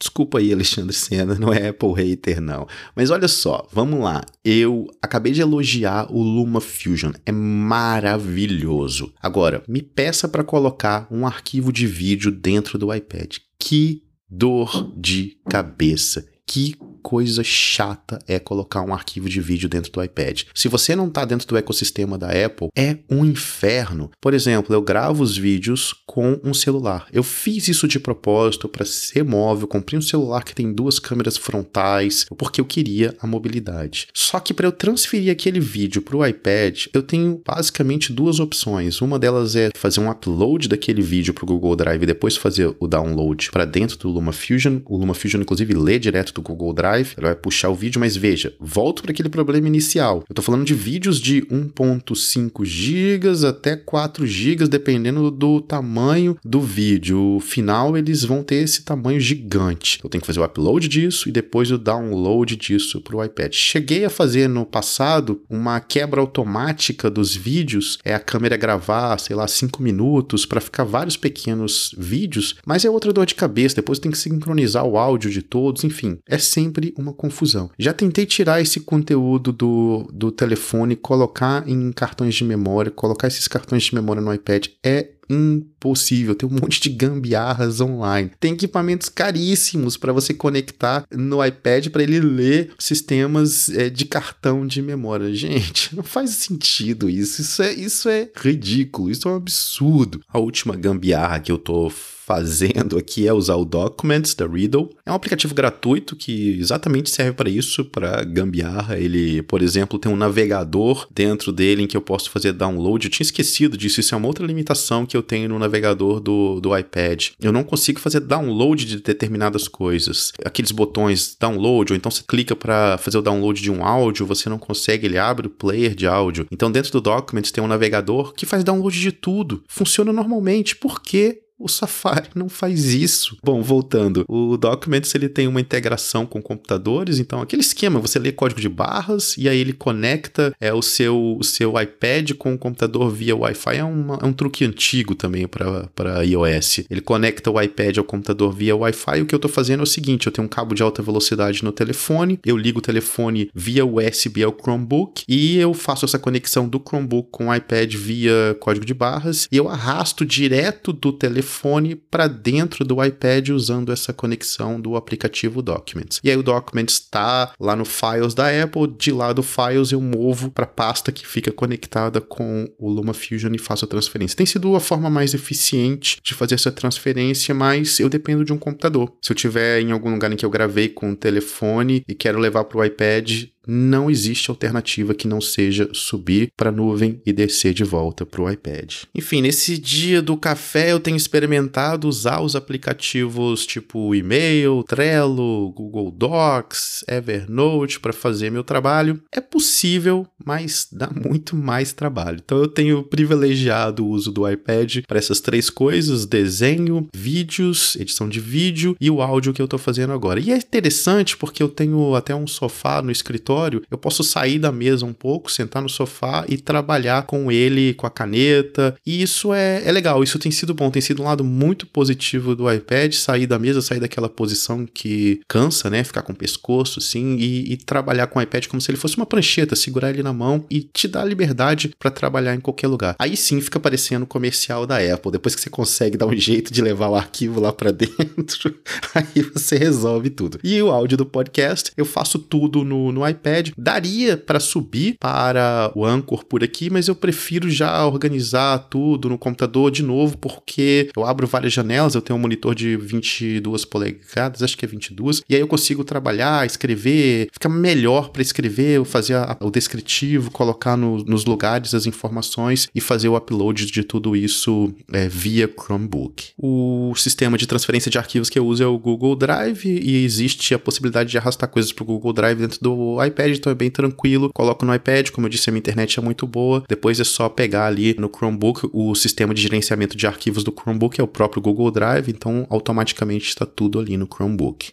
Desculpa 0.00 0.40
aí, 0.40 0.52
Alexandre 0.52 0.92
Senna, 0.92 1.36
não 1.36 1.52
é 1.52 1.68
Apple 1.68 1.92
hater, 1.94 2.40
não. 2.40 2.66
Mas 2.96 3.10
olha 3.10 3.28
só, 3.28 3.68
vamos 3.70 4.00
lá. 4.00 4.20
Eu 4.44 4.88
acabei 5.00 5.32
de 5.32 5.40
elogiar 5.40 6.12
o 6.12 6.20
Luma 6.20 6.60
Fusion, 6.60 7.12
é 7.24 7.30
maravilhoso. 7.30 9.14
Agora, 9.22 9.62
me 9.68 9.80
peça 9.80 10.26
para 10.26 10.42
colocar 10.42 11.06
um 11.08 11.24
arquivo 11.24 11.72
de 11.72 11.86
vídeo 11.86 12.32
dentro 12.32 12.76
do 12.76 12.92
iPad. 12.92 13.36
Que 13.60 14.02
dor 14.28 14.92
de 14.96 15.38
cabeça. 15.48 16.26
Que 16.44 16.74
coisa 17.04 17.44
chata 17.44 18.18
é 18.26 18.38
colocar 18.38 18.80
um 18.80 18.94
arquivo 18.94 19.28
de 19.28 19.38
vídeo 19.38 19.68
dentro 19.68 19.92
do 19.92 20.02
iPad. 20.02 20.44
Se 20.54 20.68
você 20.68 20.96
não 20.96 21.08
está 21.08 21.26
dentro 21.26 21.46
do 21.46 21.56
ecossistema 21.56 22.16
da 22.16 22.30
Apple, 22.30 22.70
é 22.74 22.96
um 23.10 23.26
inferno. 23.26 24.10
Por 24.18 24.32
exemplo, 24.32 24.74
eu 24.74 24.80
gravo 24.80 25.22
os 25.22 25.36
vídeos 25.36 25.94
com 26.06 26.40
um 26.42 26.54
celular. 26.54 27.06
Eu 27.12 27.22
fiz 27.22 27.68
isso 27.68 27.86
de 27.86 28.00
propósito 28.00 28.70
para 28.70 28.86
ser 28.86 29.22
móvel, 29.22 29.68
comprei 29.68 29.98
um 29.98 30.02
celular 30.02 30.44
que 30.44 30.54
tem 30.54 30.72
duas 30.72 30.98
câmeras 30.98 31.36
frontais, 31.36 32.24
porque 32.38 32.58
eu 32.58 32.64
queria 32.64 33.14
a 33.20 33.26
mobilidade. 33.26 34.08
Só 34.14 34.40
que 34.40 34.54
para 34.54 34.66
eu 34.66 34.72
transferir 34.72 35.30
aquele 35.30 35.60
vídeo 35.60 36.00
para 36.00 36.16
o 36.16 36.24
iPad, 36.24 36.86
eu 36.94 37.02
tenho 37.02 37.42
basicamente 37.46 38.14
duas 38.14 38.40
opções. 38.40 39.02
Uma 39.02 39.18
delas 39.18 39.54
é 39.54 39.68
fazer 39.74 40.00
um 40.00 40.10
upload 40.10 40.68
daquele 40.68 41.02
vídeo 41.02 41.34
para 41.34 41.44
o 41.44 41.48
Google 41.48 41.76
Drive 41.76 42.02
e 42.02 42.06
depois 42.06 42.34
fazer 42.34 42.74
o 42.80 42.88
download 42.88 43.50
para 43.50 43.66
dentro 43.66 43.98
do 43.98 44.08
LumaFusion. 44.08 44.80
O 44.86 44.96
LumaFusion, 44.96 45.42
inclusive, 45.42 45.74
lê 45.74 45.98
direto 45.98 46.32
do 46.32 46.40
Google 46.40 46.72
Drive 46.72 46.93
Drive, 46.94 47.14
ela 47.16 47.28
vai 47.28 47.36
puxar 47.36 47.70
o 47.70 47.74
vídeo, 47.74 48.00
mas 48.00 48.16
veja, 48.16 48.54
volto 48.60 49.02
para 49.02 49.10
aquele 49.10 49.28
problema 49.28 49.66
inicial. 49.66 50.18
Eu 50.28 50.32
estou 50.32 50.44
falando 50.44 50.64
de 50.64 50.74
vídeos 50.74 51.20
de 51.20 51.42
1.5 51.42 52.64
GB 52.64 53.46
até 53.46 53.76
4 53.76 54.26
GB, 54.26 54.68
dependendo 54.68 55.30
do 55.30 55.60
tamanho 55.60 56.36
do 56.44 56.60
vídeo. 56.60 57.36
O 57.36 57.40
final, 57.40 57.96
eles 57.96 58.24
vão 58.24 58.42
ter 58.42 58.56
esse 58.56 58.84
tamanho 58.84 59.18
gigante. 59.18 59.98
Eu 60.02 60.10
tenho 60.10 60.20
que 60.20 60.26
fazer 60.26 60.40
o 60.40 60.44
upload 60.44 60.86
disso 60.88 61.28
e 61.28 61.32
depois 61.32 61.70
o 61.70 61.78
download 61.78 62.56
disso 62.56 63.00
para 63.00 63.16
o 63.16 63.24
iPad. 63.24 63.52
Cheguei 63.52 64.04
a 64.04 64.10
fazer 64.10 64.48
no 64.48 64.64
passado 64.64 65.42
uma 65.48 65.80
quebra 65.80 66.20
automática 66.20 67.10
dos 67.10 67.34
vídeos, 67.34 67.98
é 68.04 68.14
a 68.14 68.20
câmera 68.20 68.56
gravar, 68.56 69.18
sei 69.18 69.34
lá, 69.34 69.48
5 69.48 69.82
minutos 69.82 70.46
para 70.46 70.60
ficar 70.60 70.84
vários 70.84 71.16
pequenos 71.16 71.94
vídeos, 71.98 72.56
mas 72.64 72.84
é 72.84 72.90
outra 72.90 73.12
dor 73.12 73.26
de 73.26 73.34
cabeça. 73.34 73.76
Depois 73.76 73.98
tem 73.98 74.10
que 74.10 74.18
sincronizar 74.18 74.84
o 74.84 74.96
áudio 74.96 75.30
de 75.30 75.42
todos, 75.42 75.84
enfim, 75.84 76.18
é 76.28 76.38
sempre 76.38 76.83
sempre 76.84 76.94
uma 76.98 77.12
confusão. 77.12 77.70
Já 77.78 77.92
tentei 77.92 78.26
tirar 78.26 78.60
esse 78.60 78.80
conteúdo 78.80 79.52
do, 79.52 80.08
do 80.12 80.30
telefone, 80.30 80.96
colocar 80.96 81.66
em 81.68 81.92
cartões 81.92 82.34
de 82.34 82.44
memória, 82.44 82.90
colocar 82.90 83.28
esses 83.28 83.48
cartões 83.48 83.84
de 83.84 83.94
memória 83.94 84.20
no 84.20 84.32
iPad 84.32 84.66
é 84.82 85.10
impossível. 85.30 86.34
Tem 86.34 86.46
um 86.46 86.52
monte 86.52 86.80
de 86.80 86.90
gambiarras 86.90 87.80
online. 87.80 88.30
Tem 88.38 88.52
equipamentos 88.52 89.08
caríssimos 89.08 89.96
para 89.96 90.12
você 90.12 90.34
conectar 90.34 91.06
no 91.10 91.42
iPad 91.42 91.88
para 91.88 92.02
ele 92.02 92.20
ler 92.20 92.72
sistemas 92.78 93.70
é, 93.70 93.88
de 93.88 94.04
cartão 94.04 94.66
de 94.66 94.82
memória. 94.82 95.32
Gente, 95.34 95.94
não 95.96 96.02
faz 96.02 96.30
sentido 96.30 97.08
isso. 97.08 97.40
Isso 97.40 97.62
é, 97.62 97.72
isso 97.72 98.08
é 98.08 98.30
ridículo. 98.36 99.10
Isso 99.10 99.26
é 99.26 99.32
um 99.32 99.36
absurdo. 99.36 100.20
A 100.28 100.38
última 100.38 100.76
gambiarra 100.76 101.40
que 101.40 101.50
eu 101.50 101.58
tô 101.58 101.90
fazendo 102.26 102.96
aqui 102.96 103.28
é 103.28 103.32
usar 103.32 103.56
o 103.56 103.64
Documents 103.64 104.34
da 104.34 104.46
Riddle. 104.46 104.90
É 105.04 105.12
um 105.12 105.14
aplicativo 105.14 105.54
gratuito 105.54 106.16
que 106.16 106.58
exatamente 106.58 107.10
serve 107.10 107.32
para 107.32 107.50
isso, 107.50 107.84
para 107.84 108.24
gambiarra. 108.24 108.98
Ele, 108.98 109.42
por 109.42 109.62
exemplo, 109.62 109.98
tem 109.98 110.10
um 110.10 110.16
navegador 110.16 111.06
dentro 111.10 111.52
dele 111.52 111.82
em 111.82 111.86
que 111.86 111.96
eu 111.96 112.00
posso 112.00 112.30
fazer 112.30 112.52
download. 112.52 113.06
Eu 113.06 113.10
tinha 113.10 113.24
esquecido 113.24 113.76
disso, 113.76 114.00
isso 114.00 114.14
é 114.14 114.18
uma 114.18 114.26
outra 114.26 114.46
limitação 114.46 115.04
que 115.04 115.16
eu 115.16 115.22
tenho 115.22 115.50
no 115.50 115.58
navegador 115.58 116.18
do, 116.18 116.60
do 116.60 116.76
iPad. 116.76 117.28
Eu 117.40 117.52
não 117.52 117.62
consigo 117.62 118.00
fazer 118.00 118.20
download 118.20 118.86
de 118.86 119.00
determinadas 119.00 119.68
coisas. 119.68 120.32
Aqueles 120.44 120.72
botões 120.72 121.36
download, 121.38 121.92
ou 121.92 121.96
então 121.96 122.10
você 122.10 122.22
clica 122.26 122.56
para 122.56 122.96
fazer 122.98 123.18
o 123.18 123.22
download 123.22 123.60
de 123.60 123.70
um 123.70 123.84
áudio, 123.84 124.26
você 124.26 124.48
não 124.48 124.58
consegue, 124.58 125.06
ele 125.06 125.18
abre 125.18 125.46
o 125.46 125.50
player 125.50 125.94
de 125.94 126.06
áudio. 126.06 126.46
Então 126.50 126.72
dentro 126.72 126.90
do 126.92 127.00
Documents 127.02 127.50
tem 127.50 127.62
um 127.62 127.68
navegador 127.68 128.32
que 128.32 128.46
faz 128.46 128.64
download 128.64 128.98
de 128.98 129.12
tudo. 129.12 129.62
Funciona 129.68 130.12
normalmente. 130.12 130.74
Por 130.74 131.02
que 131.02 131.43
o 131.58 131.68
Safari 131.68 132.28
não 132.34 132.48
faz 132.48 132.92
isso. 132.92 133.36
Bom, 133.42 133.62
voltando, 133.62 134.24
o 134.28 134.56
Documents 134.56 135.14
ele 135.14 135.28
tem 135.28 135.46
uma 135.46 135.60
integração 135.60 136.26
com 136.26 136.42
computadores, 136.42 137.18
então 137.18 137.40
aquele 137.40 137.62
esquema, 137.62 138.00
você 138.00 138.18
lê 138.18 138.32
código 138.32 138.60
de 138.60 138.68
barras 138.68 139.36
e 139.38 139.48
aí 139.48 139.58
ele 139.58 139.72
conecta 139.72 140.54
é, 140.60 140.72
o, 140.72 140.82
seu, 140.82 141.36
o 141.38 141.44
seu 141.44 141.80
iPad 141.80 142.32
com 142.32 142.54
o 142.54 142.58
computador 142.58 143.10
via 143.10 143.36
Wi-Fi. 143.36 143.76
É, 143.76 143.84
uma, 143.84 144.18
é 144.20 144.26
um 144.26 144.32
truque 144.32 144.64
antigo 144.64 145.14
também 145.14 145.46
para 145.46 146.24
iOS. 146.24 146.80
Ele 146.90 147.00
conecta 147.00 147.50
o 147.50 147.60
iPad 147.60 147.98
ao 147.98 148.04
computador 148.04 148.52
via 148.52 148.74
Wi-Fi. 148.74 149.22
O 149.22 149.26
que 149.26 149.34
eu 149.34 149.38
estou 149.38 149.50
fazendo 149.50 149.80
é 149.80 149.84
o 149.84 149.86
seguinte: 149.86 150.26
eu 150.26 150.32
tenho 150.32 150.46
um 150.46 150.50
cabo 150.50 150.74
de 150.74 150.82
alta 150.82 151.02
velocidade 151.02 151.62
no 151.62 151.72
telefone, 151.72 152.38
eu 152.44 152.56
ligo 152.56 152.78
o 152.78 152.82
telefone 152.82 153.50
via 153.54 153.86
USB 153.86 154.42
ao 154.42 154.52
Chromebook 154.52 155.24
e 155.28 155.56
eu 155.58 155.72
faço 155.72 156.04
essa 156.04 156.18
conexão 156.18 156.68
do 156.68 156.82
Chromebook 156.84 157.28
com 157.30 157.48
o 157.48 157.54
iPad 157.54 157.94
via 157.94 158.56
código 158.60 158.84
de 158.84 158.94
barras 158.94 159.46
e 159.50 159.56
eu 159.56 159.68
arrasto 159.68 160.26
direto 160.26 160.92
do 160.92 161.12
telefone 161.12 161.43
telefone 161.44 161.94
para 161.94 162.26
dentro 162.26 162.84
do 162.84 163.04
iPad 163.04 163.50
usando 163.50 163.92
essa 163.92 164.12
conexão 164.12 164.80
do 164.80 164.96
aplicativo 164.96 165.60
Documents. 165.60 166.20
E 166.24 166.30
aí 166.30 166.36
o 166.36 166.42
Documents 166.42 166.94
está 166.94 167.52
lá 167.60 167.76
no 167.76 167.84
Files 167.84 168.32
da 168.32 168.48
Apple, 168.62 168.94
de 168.98 169.12
lá 169.12 169.32
do 169.32 169.42
Files 169.42 169.92
eu 169.92 170.00
movo 170.00 170.50
para 170.50 170.64
a 170.64 170.68
pasta 170.68 171.12
que 171.12 171.26
fica 171.26 171.52
conectada 171.52 172.20
com 172.20 172.66
o 172.78 172.88
LumaFusion 172.88 173.52
e 173.54 173.58
faço 173.58 173.84
a 173.84 173.88
transferência. 173.88 174.36
Tem 174.36 174.46
sido 174.46 174.74
a 174.74 174.80
forma 174.80 175.10
mais 175.10 175.34
eficiente 175.34 176.18
de 176.22 176.34
fazer 176.34 176.54
essa 176.54 176.72
transferência, 176.72 177.54
mas 177.54 178.00
eu 178.00 178.08
dependo 178.08 178.44
de 178.44 178.52
um 178.52 178.58
computador. 178.58 179.12
Se 179.20 179.32
eu 179.32 179.36
tiver 179.36 179.80
em 179.80 179.92
algum 179.92 180.10
lugar 180.10 180.32
em 180.32 180.36
que 180.36 180.46
eu 180.46 180.50
gravei 180.50 180.88
com 180.88 181.12
o 181.12 181.16
telefone 181.16 182.02
e 182.08 182.14
quero 182.14 182.38
levar 182.38 182.64
para 182.64 182.78
o 182.78 182.84
iPad, 182.84 183.44
não 183.66 184.10
existe 184.10 184.50
alternativa 184.50 185.14
que 185.14 185.28
não 185.28 185.40
seja 185.40 185.88
subir 185.92 186.50
para 186.56 186.70
a 186.70 186.72
nuvem 186.72 187.20
e 187.24 187.32
descer 187.32 187.72
de 187.72 187.84
volta 187.84 188.26
para 188.26 188.42
o 188.42 188.50
iPad. 188.50 188.94
Enfim, 189.14 189.42
nesse 189.42 189.78
dia 189.78 190.20
do 190.20 190.36
café 190.36 190.92
eu 190.92 191.00
tenho 191.00 191.16
experimentado 191.16 192.08
usar 192.08 192.40
os 192.40 192.56
aplicativos 192.56 193.66
tipo 193.66 194.14
e-mail, 194.14 194.84
Trello, 194.86 195.72
Google 195.72 196.10
Docs, 196.10 197.04
Evernote 197.08 198.00
para 198.00 198.12
fazer 198.12 198.50
meu 198.50 198.64
trabalho. 198.64 199.20
É 199.32 199.40
possível, 199.40 200.26
mas 200.44 200.88
dá 200.90 201.10
muito 201.14 201.56
mais 201.56 201.92
trabalho. 201.92 202.40
Então 202.44 202.58
eu 202.58 202.68
tenho 202.68 203.02
privilegiado 203.02 204.04
o 204.04 204.08
uso 204.08 204.30
do 204.30 204.48
iPad 204.48 204.98
para 205.06 205.18
essas 205.18 205.40
três 205.40 205.70
coisas: 205.70 206.26
desenho, 206.26 207.08
vídeos, 207.14 207.96
edição 207.96 208.28
de 208.28 208.40
vídeo 208.40 208.96
e 209.00 209.10
o 209.10 209.22
áudio 209.22 209.52
que 209.52 209.60
eu 209.60 209.66
estou 209.66 209.78
fazendo 209.78 210.12
agora. 210.12 210.40
E 210.40 210.52
é 210.52 210.56
interessante 210.56 211.36
porque 211.36 211.62
eu 211.62 211.68
tenho 211.68 212.14
até 212.14 212.34
um 212.34 212.46
sofá 212.46 213.00
no 213.00 213.10
escritório 213.10 213.53
escritório, 213.54 213.82
eu 213.90 213.96
posso 213.96 214.22
sair 214.24 214.58
da 214.58 214.72
mesa 214.72 215.06
um 215.06 215.12
pouco, 215.12 215.50
sentar 215.50 215.82
no 215.82 215.88
sofá 215.88 216.44
e 216.48 216.56
trabalhar 216.56 217.22
com 217.24 217.50
ele, 217.50 217.94
com 217.94 218.06
a 218.06 218.10
caneta. 218.10 218.96
E 219.06 219.22
isso 219.22 219.52
é, 219.52 219.82
é 219.84 219.92
legal, 219.92 220.22
isso 220.22 220.38
tem 220.38 220.50
sido 220.50 220.74
bom, 220.74 220.90
tem 220.90 221.02
sido 221.02 221.22
um 221.22 221.26
lado 221.26 221.44
muito 221.44 221.86
positivo 221.86 222.54
do 222.54 222.70
iPad, 222.70 223.12
sair 223.12 223.46
da 223.46 223.58
mesa, 223.58 223.80
sair 223.80 224.00
daquela 224.00 224.28
posição 224.28 224.86
que 224.86 225.40
cansa, 225.48 225.88
né? 225.88 226.02
Ficar 226.02 226.22
com 226.22 226.32
o 226.32 226.36
pescoço, 226.36 226.98
assim, 226.98 227.36
e, 227.36 227.72
e 227.72 227.76
trabalhar 227.76 228.26
com 228.26 228.38
o 228.38 228.42
iPad 228.42 228.66
como 228.66 228.80
se 228.80 228.90
ele 228.90 228.98
fosse 228.98 229.16
uma 229.16 229.26
prancheta, 229.26 229.76
segurar 229.76 230.10
ele 230.10 230.22
na 230.22 230.32
mão 230.32 230.64
e 230.70 230.80
te 230.80 231.06
dar 231.06 231.24
liberdade 231.24 231.92
para 231.98 232.10
trabalhar 232.10 232.54
em 232.54 232.60
qualquer 232.60 232.88
lugar. 232.88 233.14
Aí 233.18 233.36
sim 233.36 233.60
fica 233.60 233.78
parecendo 233.78 234.26
comercial 234.26 234.86
da 234.86 234.96
Apple. 234.96 235.32
Depois 235.32 235.54
que 235.54 235.60
você 235.60 235.70
consegue 235.70 236.16
dar 236.16 236.26
um 236.26 236.36
jeito 236.36 236.72
de 236.72 236.82
levar 236.82 237.08
o 237.08 237.14
arquivo 237.14 237.60
lá 237.60 237.72
para 237.72 237.90
dentro, 237.92 238.74
aí 239.14 239.42
você 239.42 239.76
resolve 239.76 240.30
tudo. 240.30 240.58
E 240.64 240.80
o 240.82 240.90
áudio 240.90 241.16
do 241.16 241.26
podcast, 241.26 241.92
eu 241.96 242.04
faço 242.04 242.38
tudo 242.38 242.84
no, 242.84 243.12
no 243.12 243.26
iPad 243.28 243.43
iPad. 243.44 243.70
Daria 243.76 244.36
para 244.36 244.58
subir 244.58 245.16
para 245.20 245.92
o 245.94 246.04
Anchor 246.04 246.44
por 246.44 246.64
aqui, 246.64 246.88
mas 246.88 247.08
eu 247.08 247.14
prefiro 247.14 247.68
já 247.68 248.06
organizar 248.06 248.78
tudo 248.90 249.28
no 249.28 249.36
computador 249.36 249.90
de 249.90 250.02
novo, 250.02 250.38
porque 250.38 251.10
eu 251.14 251.24
abro 251.24 251.46
várias 251.46 251.72
janelas, 251.72 252.14
eu 252.14 252.22
tenho 252.22 252.38
um 252.38 252.42
monitor 252.42 252.74
de 252.74 252.96
22 252.96 253.84
polegadas, 253.84 254.62
acho 254.62 254.76
que 254.76 254.84
é 254.84 254.88
22, 254.88 255.42
e 255.48 255.54
aí 255.54 255.60
eu 255.60 255.66
consigo 255.66 256.02
trabalhar, 256.02 256.66
escrever, 256.66 257.48
fica 257.52 257.68
melhor 257.68 258.30
para 258.30 258.42
escrever, 258.42 259.04
fazer 259.04 259.34
a, 259.34 259.56
o 259.60 259.70
descritivo, 259.70 260.50
colocar 260.50 260.96
no, 260.96 261.18
nos 261.24 261.44
lugares 261.44 261.94
as 261.94 262.06
informações 262.06 262.88
e 262.94 263.00
fazer 263.00 263.28
o 263.28 263.36
upload 263.36 263.86
de 263.86 264.02
tudo 264.02 264.34
isso 264.34 264.92
é, 265.12 265.28
via 265.28 265.68
Chromebook. 265.68 266.52
O 266.56 267.12
sistema 267.16 267.58
de 267.58 267.66
transferência 267.66 268.10
de 268.10 268.18
arquivos 268.18 268.48
que 268.48 268.58
eu 268.58 268.66
uso 268.66 268.82
é 268.82 268.86
o 268.86 268.98
Google 268.98 269.36
Drive 269.36 269.84
e 269.84 270.24
existe 270.24 270.74
a 270.74 270.78
possibilidade 270.78 271.30
de 271.30 271.38
arrastar 271.38 271.68
coisas 271.68 271.92
para 271.92 272.04
o 272.04 272.06
Google 272.06 272.32
Drive 272.32 272.58
dentro 272.58 272.78
do 272.80 273.22
iPad 273.24 273.33
iPad, 273.34 273.56
então 273.56 273.72
é 273.72 273.74
bem 273.74 273.90
tranquilo. 273.90 274.50
Coloco 274.54 274.84
no 274.86 274.94
iPad, 274.94 275.30
como 275.30 275.46
eu 275.46 275.50
disse, 275.50 275.68
a 275.68 275.72
minha 275.72 275.80
internet 275.80 276.18
é 276.18 276.22
muito 276.22 276.46
boa. 276.46 276.84
Depois 276.88 277.18
é 277.18 277.24
só 277.24 277.48
pegar 277.48 277.86
ali 277.86 278.14
no 278.18 278.28
Chromebook 278.28 278.88
o 278.92 279.14
sistema 279.14 279.52
de 279.52 279.60
gerenciamento 279.60 280.16
de 280.16 280.26
arquivos 280.26 280.62
do 280.62 280.72
Chromebook, 280.72 281.20
é 281.20 281.24
o 281.24 281.28
próprio 281.28 281.60
Google 281.60 281.90
Drive, 281.90 282.28
então 282.28 282.66
automaticamente 282.70 283.48
está 283.48 283.66
tudo 283.66 283.98
ali 283.98 284.16
no 284.16 284.26
Chromebook. 284.26 284.92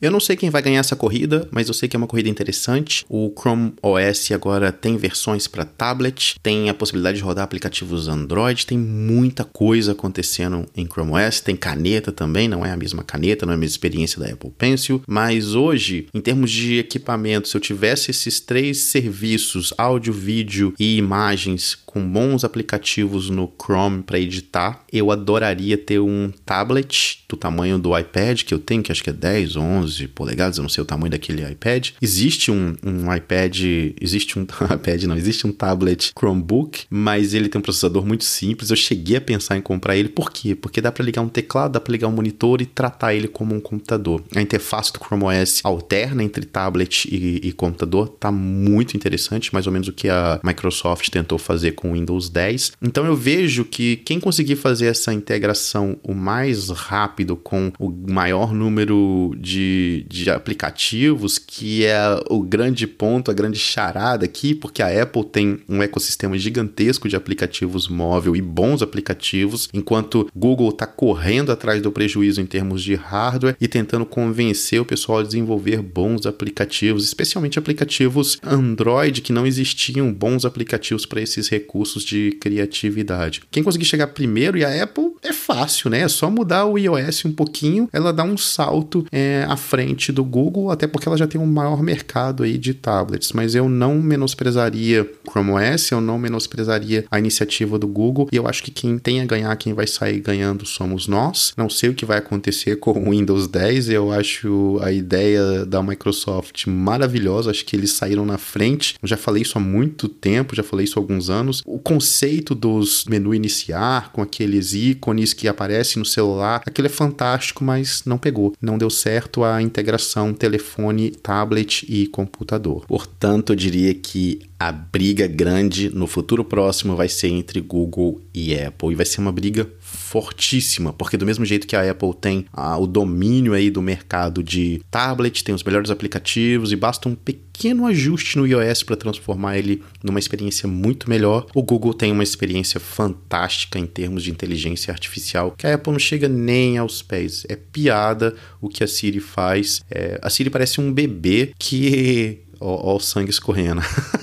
Eu 0.00 0.10
não 0.10 0.20
sei 0.20 0.36
quem 0.36 0.50
vai 0.50 0.60
ganhar 0.60 0.80
essa 0.80 0.94
corrida, 0.94 1.48
mas 1.50 1.68
eu 1.68 1.74
sei 1.74 1.88
que 1.88 1.96
é 1.96 1.98
uma 1.98 2.06
corrida 2.06 2.28
interessante. 2.28 3.02
O 3.08 3.32
Chrome 3.34 3.72
OS 3.82 4.30
agora 4.30 4.70
tem 4.70 4.98
versões 4.98 5.48
para 5.48 5.64
tablet, 5.64 6.38
tem 6.42 6.68
a 6.68 6.74
possibilidade 6.74 7.16
de 7.16 7.24
rodar 7.24 7.44
aplicativos 7.44 8.06
Android, 8.06 8.66
tem 8.66 8.76
muita 8.76 9.42
coisa 9.42 9.92
acontecendo 9.92 10.66
em 10.76 10.84
Chrome 10.84 11.12
OS, 11.12 11.40
tem 11.40 11.56
caneta 11.56 12.12
também, 12.12 12.46
não 12.46 12.64
é 12.64 12.72
a 12.72 12.76
mesma 12.76 13.02
caneta, 13.02 13.46
não 13.46 13.52
é 13.52 13.56
a 13.56 13.58
mesma 13.58 13.72
experiência 13.72 14.20
da 14.20 14.30
Apple 14.30 14.52
Pencil, 14.58 15.02
mas 15.06 15.54
hoje, 15.54 16.08
em 16.12 16.20
termos 16.20 16.50
de 16.50 16.78
equipamento, 16.78 17.48
se 17.48 17.56
eu 17.56 17.60
tivesse 17.60 18.10
esses 18.10 18.38
três 18.38 18.78
serviços, 18.80 19.72
áudio, 19.78 20.12
vídeo 20.12 20.74
e 20.78 20.98
imagens 20.98 21.74
com 21.86 22.06
bons 22.06 22.44
aplicativos 22.44 23.30
no 23.30 23.50
Chrome 23.58 24.02
para 24.02 24.18
editar, 24.18 24.84
eu 24.92 25.10
adoraria 25.10 25.78
ter 25.78 26.00
um 26.00 26.30
tablet 26.44 27.24
do 27.26 27.36
tamanho 27.36 27.78
do 27.78 27.98
iPad 27.98 28.42
que 28.42 28.52
eu 28.52 28.58
tenho, 28.58 28.82
que 28.82 28.92
acho 28.92 29.02
que 29.02 29.08
é 29.08 29.14
10, 29.14 29.56
11 29.56 29.85
polegadas, 30.14 30.58
eu 30.58 30.62
não 30.62 30.68
sei 30.68 30.82
o 30.82 30.86
tamanho 30.86 31.10
daquele 31.10 31.48
iPad. 31.48 31.90
Existe 32.00 32.50
um, 32.50 32.76
um 32.84 33.14
iPad, 33.14 33.58
existe 34.00 34.38
um 34.38 34.42
iPad 34.74 35.04
não, 35.04 35.16
existe 35.16 35.46
um 35.46 35.52
tablet 35.52 36.12
Chromebook, 36.18 36.84
mas 36.90 37.32
ele 37.32 37.48
tem 37.48 37.58
um 37.58 37.62
processador 37.62 38.04
muito 38.04 38.24
simples. 38.24 38.70
Eu 38.70 38.76
cheguei 38.76 39.16
a 39.16 39.20
pensar 39.20 39.56
em 39.56 39.62
comprar 39.62 39.96
ele, 39.96 40.08
por 40.08 40.30
quê? 40.30 40.54
Porque 40.54 40.80
dá 40.80 40.92
para 40.92 41.04
ligar 41.04 41.22
um 41.22 41.28
teclado, 41.28 41.72
dá 41.72 41.80
para 41.80 41.92
ligar 41.92 42.08
um 42.08 42.12
monitor 42.12 42.60
e 42.60 42.66
tratar 42.66 43.14
ele 43.14 43.28
como 43.28 43.54
um 43.54 43.60
computador. 43.60 44.22
A 44.34 44.42
interface 44.42 44.92
do 44.92 44.98
Chrome 44.98 45.24
OS 45.24 45.60
alterna 45.64 46.22
entre 46.22 46.44
tablet 46.44 47.06
e, 47.10 47.48
e 47.48 47.52
computador, 47.52 48.08
tá 48.08 48.30
muito 48.30 48.96
interessante, 48.96 49.52
mais 49.52 49.66
ou 49.66 49.72
menos 49.72 49.88
o 49.88 49.92
que 49.92 50.08
a 50.08 50.38
Microsoft 50.44 51.08
tentou 51.08 51.38
fazer 51.38 51.72
com 51.72 51.86
com 51.86 51.92
Windows 51.92 52.28
10. 52.28 52.72
Então 52.82 53.06
eu 53.06 53.14
vejo 53.14 53.64
que 53.64 53.96
quem 53.96 54.18
conseguir 54.18 54.56
fazer 54.56 54.86
essa 54.86 55.12
integração 55.12 55.96
o 56.02 56.14
mais 56.14 56.68
rápido 56.70 57.36
com 57.36 57.72
o 57.78 57.92
maior 58.10 58.52
número 58.52 59.34
de, 59.38 59.75
de 60.08 60.30
aplicativos, 60.30 61.38
que 61.38 61.84
é 61.84 61.98
o 62.28 62.42
grande 62.42 62.86
ponto, 62.86 63.30
a 63.30 63.34
grande 63.34 63.58
charada 63.58 64.24
aqui, 64.24 64.54
porque 64.54 64.82
a 64.82 65.02
Apple 65.02 65.24
tem 65.24 65.60
um 65.68 65.82
ecossistema 65.82 66.38
gigantesco 66.38 67.08
de 67.08 67.16
aplicativos 67.16 67.88
móvel 67.88 68.36
e 68.36 68.42
bons 68.42 68.82
aplicativos, 68.82 69.68
enquanto 69.72 70.28
Google 70.34 70.70
está 70.70 70.86
correndo 70.86 71.52
atrás 71.52 71.80
do 71.82 71.92
prejuízo 71.92 72.40
em 72.40 72.46
termos 72.46 72.82
de 72.82 72.94
hardware 72.94 73.56
e 73.60 73.68
tentando 73.68 74.06
convencer 74.06 74.80
o 74.80 74.84
pessoal 74.84 75.18
a 75.18 75.22
desenvolver 75.22 75.82
bons 75.82 76.26
aplicativos, 76.26 77.04
especialmente 77.04 77.58
aplicativos 77.58 78.38
Android 78.42 79.20
que 79.20 79.32
não 79.32 79.46
existiam 79.46 80.12
bons 80.12 80.44
aplicativos 80.44 81.06
para 81.06 81.20
esses 81.20 81.48
recursos 81.48 82.04
de 82.04 82.32
criatividade. 82.40 83.42
Quem 83.50 83.62
conseguir 83.62 83.84
chegar 83.84 84.08
primeiro, 84.08 84.58
e 84.58 84.64
a 84.64 84.82
Apple 84.82 85.12
é 85.22 85.32
fácil, 85.32 85.90
né? 85.90 86.00
É 86.00 86.08
só 86.08 86.30
mudar 86.30 86.64
o 86.66 86.78
iOS 86.78 87.24
um 87.24 87.32
pouquinho, 87.32 87.88
ela 87.92 88.12
dá 88.12 88.24
um 88.24 88.36
salto 88.36 89.06
é, 89.10 89.44
à 89.48 89.56
frente 89.66 90.12
do 90.12 90.24
Google, 90.24 90.70
até 90.70 90.86
porque 90.86 91.08
ela 91.08 91.16
já 91.16 91.26
tem 91.26 91.40
um 91.40 91.46
maior 91.46 91.82
mercado 91.82 92.44
aí 92.44 92.56
de 92.56 92.72
tablets. 92.72 93.32
Mas 93.32 93.54
eu 93.54 93.68
não 93.68 94.00
menosprezaria 94.00 95.08
Chrome 95.28 95.50
OS, 95.52 95.90
eu 95.90 96.00
não 96.00 96.18
menosprezaria 96.18 97.04
a 97.10 97.18
iniciativa 97.18 97.78
do 97.78 97.88
Google, 97.88 98.28
e 98.32 98.36
eu 98.36 98.46
acho 98.46 98.62
que 98.62 98.70
quem 98.70 98.98
tem 98.98 99.20
a 99.20 99.26
ganhar, 99.26 99.54
quem 99.56 99.74
vai 99.74 99.86
sair 99.86 100.20
ganhando 100.20 100.64
somos 100.64 101.08
nós. 101.08 101.52
Não 101.56 101.68
sei 101.68 101.90
o 101.90 101.94
que 101.94 102.04
vai 102.04 102.18
acontecer 102.18 102.76
com 102.80 102.92
o 102.92 103.10
Windows 103.10 103.48
10, 103.48 103.90
eu 103.90 104.12
acho 104.12 104.78
a 104.80 104.92
ideia 104.92 105.66
da 105.66 105.82
Microsoft 105.82 106.66
maravilhosa, 106.66 107.50
acho 107.50 107.64
que 107.64 107.74
eles 107.74 107.92
saíram 107.92 108.24
na 108.24 108.38
frente. 108.38 108.94
Eu 109.02 109.08
já 109.08 109.16
falei 109.16 109.42
isso 109.42 109.58
há 109.58 109.60
muito 109.60 110.08
tempo, 110.08 110.54
já 110.54 110.62
falei 110.62 110.84
isso 110.84 110.98
há 110.98 111.02
alguns 111.02 111.28
anos. 111.28 111.62
O 111.66 111.78
conceito 111.78 112.54
dos 112.54 113.04
menu 113.06 113.34
iniciar, 113.34 114.12
com 114.12 114.22
aqueles 114.22 114.72
ícones 114.72 115.32
que 115.32 115.48
aparecem 115.48 115.98
no 115.98 116.06
celular, 116.06 116.62
aquilo 116.66 116.86
é 116.86 116.90
fantástico, 116.90 117.64
mas 117.64 118.02
não 118.04 118.18
pegou. 118.18 118.54
Não 118.60 118.78
deu 118.78 118.90
certo 118.90 119.44
a 119.44 119.55
integração 119.62 120.32
telefone, 120.32 121.10
tablet 121.10 121.84
e 121.88 122.06
computador. 122.06 122.84
Portanto, 122.86 123.52
eu 123.52 123.56
diria 123.56 123.94
que 123.94 124.40
a 124.58 124.72
briga 124.72 125.26
grande 125.26 125.90
no 125.90 126.06
futuro 126.06 126.44
próximo 126.44 126.96
vai 126.96 127.08
ser 127.08 127.28
entre 127.28 127.60
Google 127.60 128.20
e 128.32 128.54
Apple. 128.58 128.92
E 128.92 128.94
vai 128.94 129.06
ser 129.06 129.20
uma 129.20 129.32
briga 129.32 129.68
fortíssima, 129.96 130.92
porque 130.92 131.16
do 131.16 131.26
mesmo 131.26 131.44
jeito 131.44 131.66
que 131.66 131.74
a 131.74 131.90
Apple 131.90 132.14
tem 132.20 132.46
ah, 132.52 132.78
o 132.78 132.86
domínio 132.86 133.54
aí 133.54 133.70
do 133.70 133.82
mercado 133.82 134.42
de 134.42 134.82
tablet, 134.90 135.42
tem 135.42 135.54
os 135.54 135.64
melhores 135.64 135.90
aplicativos 135.90 136.70
e 136.70 136.76
basta 136.76 137.08
um 137.08 137.14
pequeno 137.14 137.86
ajuste 137.86 138.38
no 138.38 138.46
iOS 138.46 138.82
para 138.82 138.96
transformar 138.96 139.58
ele 139.58 139.82
numa 140.02 140.18
experiência 140.18 140.68
muito 140.68 141.08
melhor, 141.08 141.46
o 141.54 141.62
Google 141.62 141.94
tem 141.94 142.12
uma 142.12 142.22
experiência 142.22 142.78
fantástica 142.78 143.78
em 143.78 143.86
termos 143.86 144.22
de 144.22 144.30
inteligência 144.30 144.92
artificial 144.92 145.54
que 145.56 145.66
a 145.66 145.74
Apple 145.74 145.92
não 145.92 145.98
chega 145.98 146.28
nem 146.28 146.78
aos 146.78 147.02
pés. 147.02 147.44
É 147.48 147.56
piada 147.56 148.34
o 148.60 148.68
que 148.68 148.84
a 148.84 148.86
Siri 148.88 149.20
faz. 149.20 149.80
É, 149.90 150.18
a 150.22 150.30
Siri 150.30 150.50
parece 150.50 150.80
um 150.80 150.92
bebê 150.92 151.52
que. 151.58 152.42
Ó, 152.60 152.92
ó 152.92 152.96
o 152.96 153.00
sangue 153.00 153.30
escorrendo. 153.30 153.80